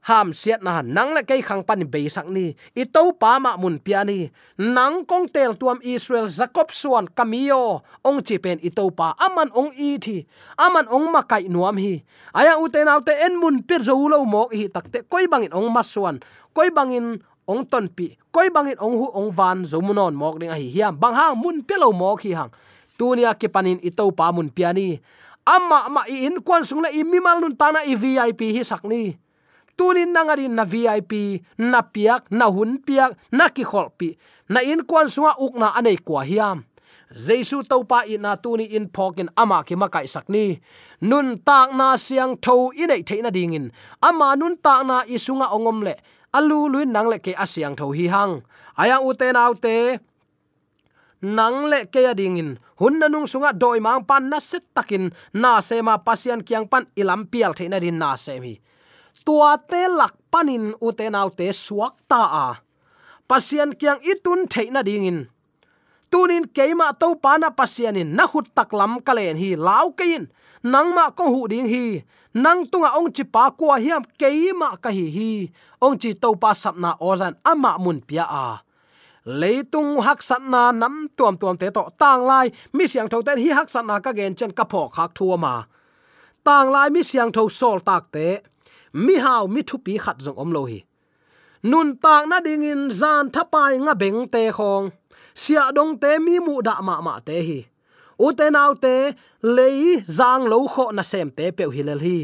ham 0.04 0.36
siat 0.36 0.60
na 0.60 0.84
nang 0.84 1.16
le 1.16 1.24
kai 1.24 1.39
khang 1.39 1.63
pan 1.63 1.80
be 1.88 2.12
sak 2.12 2.28
ni. 2.28 2.52
I 2.76 2.84
to 2.84 3.16
pa 3.16 3.39
ma 3.39 3.56
mun 3.56 3.80
pia 3.80 4.04
ni. 4.04 4.28
Nang 4.60 5.08
kong 5.08 5.32
tel 5.32 5.56
tuam 5.56 5.80
israel 5.80 6.28
jacob 6.28 6.76
suan 6.76 7.08
kamio 7.08 7.84
ong 8.04 8.20
chi 8.20 8.36
pen 8.36 8.60
i 8.60 8.68
to 8.68 8.92
pa. 8.92 9.16
Aman 9.16 9.48
ong 9.56 9.72
i 9.80 9.96
thi. 9.96 10.28
Aman 10.60 10.92
ong 10.92 11.08
ma 11.08 11.24
kai 11.24 11.48
nuam 11.48 11.80
hi. 11.80 12.04
Aya 12.36 12.60
u 12.60 12.68
te 12.68 12.84
nau 12.84 13.00
te 13.00 13.16
en 13.16 13.39
mun 13.39 13.63
pir 13.63 13.80
zo 13.80 13.96
lo 13.96 14.28
mok 14.28 14.52
hi. 14.52 14.68
Takte 14.68 15.08
koi 15.08 15.24
bangin 15.32 15.56
ong 15.56 15.72
ma 15.72 15.80
suan. 15.80 16.20
Koi 16.52 16.68
bangin 16.68 17.24
ong 17.48 17.63
ton 17.72 17.88
pi. 17.88 18.20
Koi 18.28 18.52
bangin 18.52 18.76
ong 18.84 18.96
hu 19.00 19.08
ong 19.16 19.32
van 19.32 19.63
zo 19.63 19.80
munon 19.80 20.12
mok 20.12 20.44
ding 20.44 20.52
hi. 20.52 20.68
Hiam. 20.68 21.00
Bang 21.00 21.16
hang 21.16 21.39
mun 21.39 21.63
pelo 21.63 21.96
mok 21.96 22.28
hi 22.28 22.36
hang. 22.36 22.52
Tunia 23.00 23.32
ke 23.39 23.48
panin 23.48 23.80
i 23.80 23.88
to 23.88 24.12
pa 24.12 24.36
mun 24.36 24.52
pia 24.52 24.76
ni. 24.76 25.00
Amma 25.48 25.88
ma 25.88 26.04
i 26.12 26.28
in 26.28 26.44
kwan 26.44 26.68
sung 26.68 26.84
le 26.84 26.92
i 26.92 27.08
mi 27.08 27.24
mal 27.24 27.39
nun 27.39 27.56
tana 27.56 27.88
i 27.88 27.96
vip 27.96 28.39
hi 28.44 28.63
sakni 28.63 29.22
tunin 29.77 30.13
nangari 30.13 30.47
na 30.47 30.63
vip 30.65 31.13
na 31.57 31.81
piak 31.81 32.29
na 32.31 32.45
hun 32.49 32.81
piak 32.81 33.17
na 33.31 33.49
ki 33.49 33.63
khol 33.63 33.89
pi 33.97 34.17
na 34.49 34.59
in 34.62 34.86
kwan 34.86 35.09
sunga 35.09 35.33
ukna 35.39 35.73
anei 35.77 35.97
kwa 35.97 36.23
hiam 36.23 36.63
jesu 37.13 37.62
topa 37.63 38.09
i 38.09 38.17
na 38.17 38.36
tuni 38.36 38.65
in 38.73 38.89
phokin 38.89 39.29
ama 39.38 39.62
ki 39.63 39.75
makai 39.77 40.09
sakni 40.09 40.57
nun 41.01 41.38
tak 41.38 41.69
na 41.75 41.93
siang 41.99 42.33
tho 42.41 42.73
inei 42.73 43.03
theina 43.05 43.29
dingin. 43.29 43.69
Ama 44.01 44.39
nun 44.39 44.57
tak 44.57 44.81
na 44.88 45.05
isunga 45.05 45.53
ongom 45.53 45.83
le. 45.86 45.95
Alu 46.33 46.71
luin 46.73 46.89
nang 46.89 47.12
le 47.12 47.21
ke 47.21 47.38
asiang 47.38 47.75
tho 47.77 47.93
hi 47.93 48.09
hang. 48.09 48.41
Aya 48.79 48.97
uten 49.03 49.38
autte 49.38 49.99
nang 51.21 51.69
le 51.69 51.86
ke 51.93 52.01
dingin. 52.17 52.57
Hun 52.81 52.97
na 52.97 53.07
nung 53.12 53.29
sunga 53.29 53.53
doi 53.53 53.77
mang 53.77 54.07
pan 54.09 54.31
na 54.31 54.39
set 54.39 54.65
takin, 54.73 55.13
na 55.38 55.62
se 55.62 55.77
ma 55.86 56.01
pasian 56.01 56.41
kyang 56.41 56.65
pan 56.65 56.89
ilam 56.97 57.29
pial 57.29 57.53
theina 57.53 57.77
din 57.77 58.01
na 58.01 58.17
se 58.17 58.39
mi 58.41 58.57
tua 59.25 59.57
te 59.57 59.88
lak 59.99 60.13
panin 60.31 60.73
u 60.86 60.91
te 60.91 61.09
nau 61.09 61.29
te 61.29 61.47
suak 61.51 61.95
ta 62.07 62.21
a 62.45 62.47
pasian 63.27 63.71
kyang 63.73 64.01
itun 64.03 64.45
theina 64.45 64.86
dingin. 64.86 65.25
Tunin 66.12 66.45
keima 66.55 66.93
to 66.93 67.17
pana 67.17 67.49
pasianin 67.49 68.13
na 68.13 68.29
hut 68.29 68.45
tak 68.53 68.69
lam 68.69 69.01
kalen 69.01 69.33
hi 69.41 69.57
lau 69.57 69.89
kein 69.97 70.29
nangma 70.62 71.09
ko 71.17 71.25
hu 71.33 71.41
ding 71.49 71.65
hi. 71.65 72.05
Nang 72.33 72.65
tunga 72.65 72.97
ong 72.97 73.13
chi 73.13 73.23
pa 73.25 73.49
kwa 73.49 73.77
hiam 73.77 74.03
keima 74.21 74.77
ka 74.83 74.89
hi 74.89 75.05
hi. 75.09 75.31
Ong 75.81 75.97
chi 76.01 76.13
to 76.13 76.29
pa 76.38 76.53
sapna 76.53 76.93
ozan 77.01 77.33
ama 77.41 77.77
mun 77.81 78.01
pia 78.07 78.25
a. 78.25 78.62
Leitung 79.25 80.01
hak 80.05 80.19
satna 80.21 80.73
nam 80.73 81.09
tuam 81.17 81.38
tuam 81.41 81.57
te 81.57 81.69
to 81.73 81.83
tang 81.97 82.21
lai. 82.29 82.53
Mi 82.73 82.86
siang 82.86 83.09
tho 83.09 83.21
ten 83.25 83.38
hi 83.41 83.49
hak 83.57 83.69
satna 83.73 83.97
ka 84.05 84.12
gen 84.17 84.36
chen 84.38 84.51
ka 84.57 84.65
pho 84.69 84.81
khak 84.95 85.12
thua 85.17 85.38
ma. 85.38 85.55
Tang 86.45 86.69
lai 86.73 86.89
mi 86.93 87.01
siang 87.01 87.31
tho 87.33 87.49
sol 87.49 87.79
tak 87.81 88.13
te 88.13 88.27
mi 88.93 89.15
hau 89.17 89.47
mi 89.47 89.62
thu 89.67 89.77
pi 89.86 89.97
khat 90.03 90.17
zong 90.25 90.38
om 90.43 90.51
lo 90.56 90.63
hi. 90.71 90.79
Nun 91.63 91.97
tak 92.03 92.23
na 92.29 92.38
ding 92.45 92.63
in 92.71 92.91
zan 92.91 93.25
thapai 93.34 93.73
nga 93.86 93.93
beng 94.01 94.21
te 94.34 94.51
khong. 94.58 94.86
Sia 95.41 95.71
dong 95.75 95.93
te 96.01 96.19
mi 96.25 96.39
mu 96.45 96.62
da 96.67 96.82
ma 96.88 96.95
ma 97.01 97.19
te 97.27 97.38
hi. 97.47 97.60
U 98.25 98.27
te 98.38 98.45
nau 98.56 98.71
te, 98.84 98.95
lei 99.41 100.01
zang 100.17 100.43
lo 100.51 100.58
kho 100.73 100.86
na 100.95 101.03
sem 101.12 101.29
te 101.38 101.45
pe 101.58 101.63
hi 101.75 101.82
lel 101.84 102.01
hi. 102.08 102.19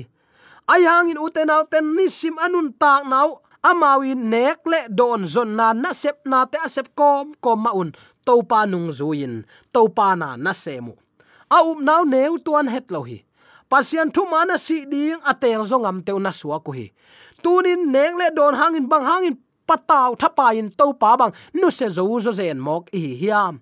Ai 0.73 0.82
hang 0.89 1.10
in 1.12 1.21
u 1.25 1.27
te 1.36 1.41
nau 1.45 1.63
ten 1.71 1.86
ni 1.95 2.05
sim 2.10 2.36
anun 2.45 2.69
tak 2.82 3.01
nau 3.12 3.29
amawi 3.69 4.12
nek 4.34 4.60
le 4.71 4.79
don 4.99 5.25
zon 5.34 5.49
na 5.60 5.67
na 5.73 5.91
sep 6.01 6.17
na 6.32 6.45
te 6.51 6.58
asep 6.67 6.88
kom 6.99 7.34
kom 7.43 7.60
ma 7.65 7.71
un. 7.82 7.91
To 8.25 8.43
pa 8.49 8.60
nung 8.69 8.91
zuin 8.97 9.34
to 9.73 9.82
pa 9.97 10.13
na 10.13 10.38
na 10.38 10.53
semu 10.53 10.93
a 11.49 11.58
um 11.65 11.82
nau 11.82 12.05
neu 12.05 12.38
tuan 12.38 12.67
het 12.69 12.91
lo 12.91 13.01
hi 13.03 13.17
pasian 13.69 14.10
thu 14.12 14.25
mana 14.25 14.58
si 14.58 14.86
ding 14.86 15.21
atel 15.32 15.62
zongam 15.71 16.01
teu 16.05 16.19
na 16.19 16.32
suwa 16.39 16.58
ko 16.65 16.71
hi. 16.71 16.91
Tunin 17.43 17.91
neng 17.93 18.17
le 18.17 18.27
don 18.36 18.53
hangin 18.60 18.89
bang 18.91 19.05
hangin 19.05 19.36
pataw 19.69 20.17
thapa 20.21 20.53
in 20.60 20.69
to 20.79 20.93
pa 21.01 21.15
bang. 21.19 21.34
Nu 21.53 21.69
se 21.69 21.88
zo 21.89 22.03
zo 22.19 22.32
zen 22.32 22.60
mok 22.60 22.89
hi 22.93 23.15
hiam. 23.21 23.62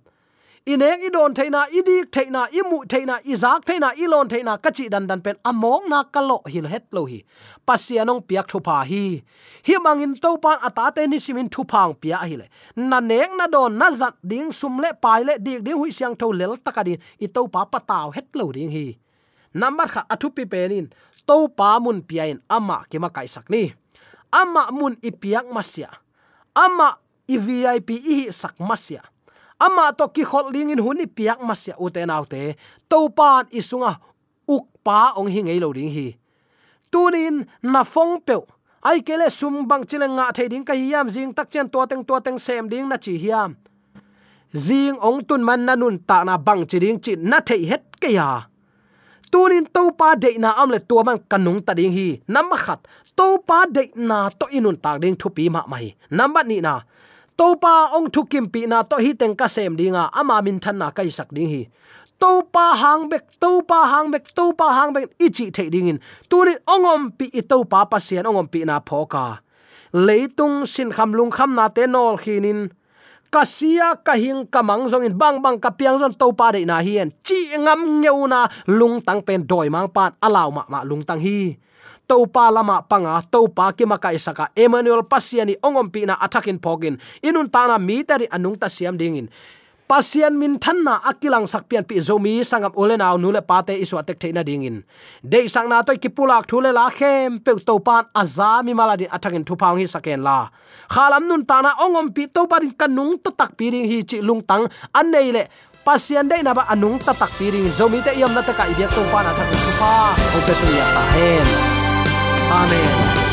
Ineng 0.67 0.99
i 0.99 1.07
don 1.07 1.31
theina, 1.31 1.63
i 1.71 1.79
dik 1.79 2.11
theina, 2.11 2.41
i 2.51 2.59
mu 2.67 2.83
theina, 2.91 3.15
i 3.23 3.35
zak 3.39 3.63
theina, 3.63 3.93
i 3.95 4.07
lon 4.11 4.27
theina 4.27 4.57
kachi 4.59 4.89
dan 4.91 5.07
dan 5.07 5.21
pen 5.23 5.37
among 5.47 5.87
na 5.87 6.03
kalo 6.03 6.41
hil 6.43 6.67
het 6.67 6.91
lo 6.91 7.05
hi. 7.07 7.23
Pasianong 7.63 8.19
piak 8.27 8.51
thupa 8.51 8.83
hi. 8.83 9.23
Hi 9.63 9.75
mangin 9.79 10.19
to 10.19 10.35
pan 10.43 10.59
ata 10.59 10.91
te 10.91 11.07
ni 11.07 11.23
simin 11.23 11.47
thupang 11.47 11.95
pia 12.01 12.19
hi 12.19 12.35
le. 12.35 12.51
Na 12.75 12.99
neng 12.99 13.39
na 13.39 13.47
don 13.47 13.79
na 13.79 13.87
zat 13.95 14.19
ding 14.19 14.51
sum 14.51 14.75
le 14.83 14.91
pai 14.91 15.23
le 15.23 15.39
dik 15.39 15.63
ding 15.63 15.79
hui 15.79 15.91
siang 15.91 16.19
tho 16.19 16.35
lel 16.35 16.59
takadi 16.59 16.99
i 17.23 17.27
to 17.31 17.47
pa 17.47 17.63
pataw 17.63 18.11
het 18.11 18.27
lo 18.35 18.51
ding 18.51 18.67
hi 18.67 18.87
number 19.53 19.87
kha 19.87 20.01
athu 20.09 20.29
pi 20.35 20.43
penin 20.45 20.87
to 21.27 21.47
pa 21.47 21.79
mun 21.79 22.01
piain 22.01 22.39
ama 22.49 22.83
kema 22.89 23.09
kai 23.09 23.27
sakni 23.27 23.75
ama 24.31 24.71
mun 24.71 24.95
ipiak 25.01 25.47
masia 25.51 25.89
ama 26.55 26.97
i 27.27 27.37
vip 27.37 27.89
i 27.91 28.31
sak 28.31 28.55
masia 28.59 29.03
ama 29.59 29.91
to 29.97 30.07
ki 30.15 30.23
khol 30.23 30.51
ling 30.53 30.69
in 30.73 30.79
huni 30.79 31.05
piak 31.07 31.39
masia 31.41 31.75
uten 31.79 32.09
autte 32.09 32.55
to 32.89 33.09
pan 33.09 33.45
isunga 33.51 33.99
uk 34.47 34.65
pa 34.85 35.13
ong 35.19 35.27
hi 35.27 35.43
ngei 35.43 35.59
lo 35.59 35.73
ding 35.75 35.91
hi. 35.91 36.15
Tunin 36.91 37.43
na 37.61 37.83
phong 37.83 38.23
pe 38.23 38.35
ai 38.87 39.03
kele 39.03 39.27
sum 39.29 39.67
bang 39.67 39.83
chile 39.83 40.07
nga 40.07 40.31
thading 40.31 40.63
ka 40.63 40.73
hiam 40.73 41.11
jing 41.11 41.35
tak 41.35 41.51
chen 41.51 41.67
to 41.67 41.83
teng 41.89 42.03
to 42.07 42.15
teng 42.23 42.39
sem 42.39 42.69
ding 42.71 42.87
na 42.87 42.95
chi 42.95 43.19
hiam 43.19 43.59
jing 44.55 44.95
ong 45.07 45.19
tun 45.27 45.43
man 45.43 45.67
nanun 45.67 45.99
ta 46.07 46.23
na 46.23 46.37
bang 46.37 46.63
chi 46.69 46.79
ding 46.79 46.99
chi 47.03 47.13
na 47.19 47.37
thei 47.43 47.67
het 47.67 47.83
ke 47.99 48.09
ya 48.15 48.47
tunin 49.31 49.65
to 49.75 49.91
pa 49.99 50.15
de 50.15 50.37
na 50.37 50.49
amle 50.61 50.79
tua 50.79 51.03
man 51.03 51.17
kanung 51.31 51.59
ta 51.65 51.73
ding 51.73 51.93
hi. 51.97 52.07
Nam 52.27 52.51
khat 52.63 52.79
to 53.17 53.37
pa 53.47 53.65
de 53.75 53.83
na 53.95 54.29
to 54.39 54.45
inun 54.57 54.77
tak 54.83 55.01
ding 55.01 55.15
thu 55.15 55.29
pi 55.29 55.49
ma 55.49 55.61
mai. 55.71 55.95
Nam 56.09 56.33
ni 56.45 56.57
na 56.61 56.81
to 57.37 57.55
pa 57.63 57.73
ong 57.95 58.09
thu 58.13 58.21
kim 58.31 58.45
pi 58.53 58.65
na 58.71 58.83
to 58.83 58.95
hi 58.97 59.11
teng 59.13 59.35
ka 59.35 59.47
sem 59.47 59.75
dinga, 59.79 60.09
ama 60.19 60.41
min 60.41 60.57
than 60.63 60.77
na 60.77 60.87
kai 60.91 61.09
sak 61.09 61.29
ding 61.35 61.49
hi. 61.53 61.61
To 62.21 62.41
pa 62.53 62.73
hang 62.81 63.09
bek 63.11 63.25
to 63.41 63.61
pa 63.69 63.79
hang 63.91 64.07
bek 64.13 64.25
to 64.37 64.53
pa 64.59 64.67
hang 64.77 64.91
bek, 64.95 65.05
ichi 65.25 65.51
the 65.51 65.69
ding 65.69 65.87
in. 65.87 65.99
Tunin 66.29 66.57
ongom 66.65 67.01
pi 67.17 67.25
i 67.39 67.41
to 67.41 67.63
pa 67.71 67.85
pasian 67.85 68.25
ongom 68.25 68.47
pi 68.49 68.65
na 68.65 68.79
phoka 68.79 69.39
leitung 69.93 70.65
sin 70.67 70.91
kham 70.91 71.13
lung 71.13 71.31
kham 71.31 71.55
na 71.55 71.67
te 71.69 71.87
nol 71.87 72.17
khinin 72.17 72.69
kasia 73.29 73.99
kahing 74.01 74.47
kamang 74.47 74.87
zong 74.87 75.05
in 75.05 75.15
bang 75.15 75.39
bang 75.43 75.59
kapiang 75.59 75.99
zon 75.99 76.13
topa 76.15 76.55
de 76.55 76.63
na 76.63 76.79
hien 76.79 77.11
chi 77.21 77.53
ngam 77.55 78.01
ngeu 78.03 78.27
na 78.27 78.47
lung 78.67 78.99
tang 79.03 79.21
pen 79.21 79.43
doi 79.43 79.67
mang 79.69 79.91
pan 79.91 80.15
alaw 80.23 80.49
ma 80.51 80.63
ma 80.67 80.81
lung 80.83 81.03
tang 81.03 81.19
hi. 81.19 81.55
Topa 82.07 82.47
lama 82.47 82.79
panga 82.87 83.19
topa 83.19 83.75
ki 83.75 83.83
ma 83.83 83.99
kai 83.99 84.15
saka 84.15 84.47
emmanuel 84.55 85.03
pasiani 85.03 85.59
ongom 85.59 85.91
pi 85.91 86.07
na 86.07 86.15
attacking 86.15 86.55
pogin 86.55 86.95
inun 87.19 87.51
ta 87.51 87.67
na 87.67 87.75
mi 87.75 87.99
tari 88.07 88.31
anung 88.31 88.55
ta 88.55 88.71
siam 88.71 88.95
dingin 88.95 89.27
pasian 89.87 90.35
min 90.35 90.59
thanna 90.59 90.99
akilang 91.07 91.47
sakpian 91.47 91.87
pi 91.87 91.97
zomi 92.03 92.43
sangam 92.43 92.75
ulenaw 92.75 93.15
nule 93.15 93.39
pate 93.39 93.73
isu 93.79 93.95
atek 93.95 94.19
theina 94.19 94.43
dingin 94.43 94.83
de 95.23 95.47
sangna 95.47 95.79
toy 95.87 95.95
kipulak 95.95 96.43
thule 96.43 96.75
la 96.75 96.91
khem 96.91 97.39
pe 97.39 97.55
to 97.63 97.79
pan 97.79 98.03
azami 98.11 98.75
maladi 98.75 99.07
athangin 99.07 99.47
thupang 99.47 99.79
hi 99.79 99.87
saken 99.87 100.21
la. 100.27 100.51
Khalam 100.91 101.23
nun 101.31 101.47
tana 101.47 101.71
ongom 101.79 102.11
pi 102.15 102.27
to 102.27 102.43
parin 102.51 102.75
kanung 102.75 103.15
ta 103.23 103.31
tak 103.31 103.55
piring 103.57 103.87
hi 103.87 104.03
chi 104.03 104.17
lungtang 104.19 104.67
an 104.93 105.07
nei 105.11 105.31
le. 105.31 105.43
Pasian 105.87 106.27
de 106.27 106.43
na 106.43 106.51
ba 106.51 106.67
anung 106.67 106.99
ta 106.99 107.15
tak 107.15 107.31
piring 107.39 107.71
zomi 107.71 108.03
te 108.03 108.11
yam 108.19 108.35
na 108.35 108.43
ta 108.43 108.51
ka 108.51 108.67
ibyak 108.67 108.91
to 108.91 109.01
pan 109.11 109.25
athangin 109.31 109.59
thupa 109.65 109.91
o 110.35 110.37
ta 110.43 111.03
hen. 111.15 111.47
Amen. 112.51 113.26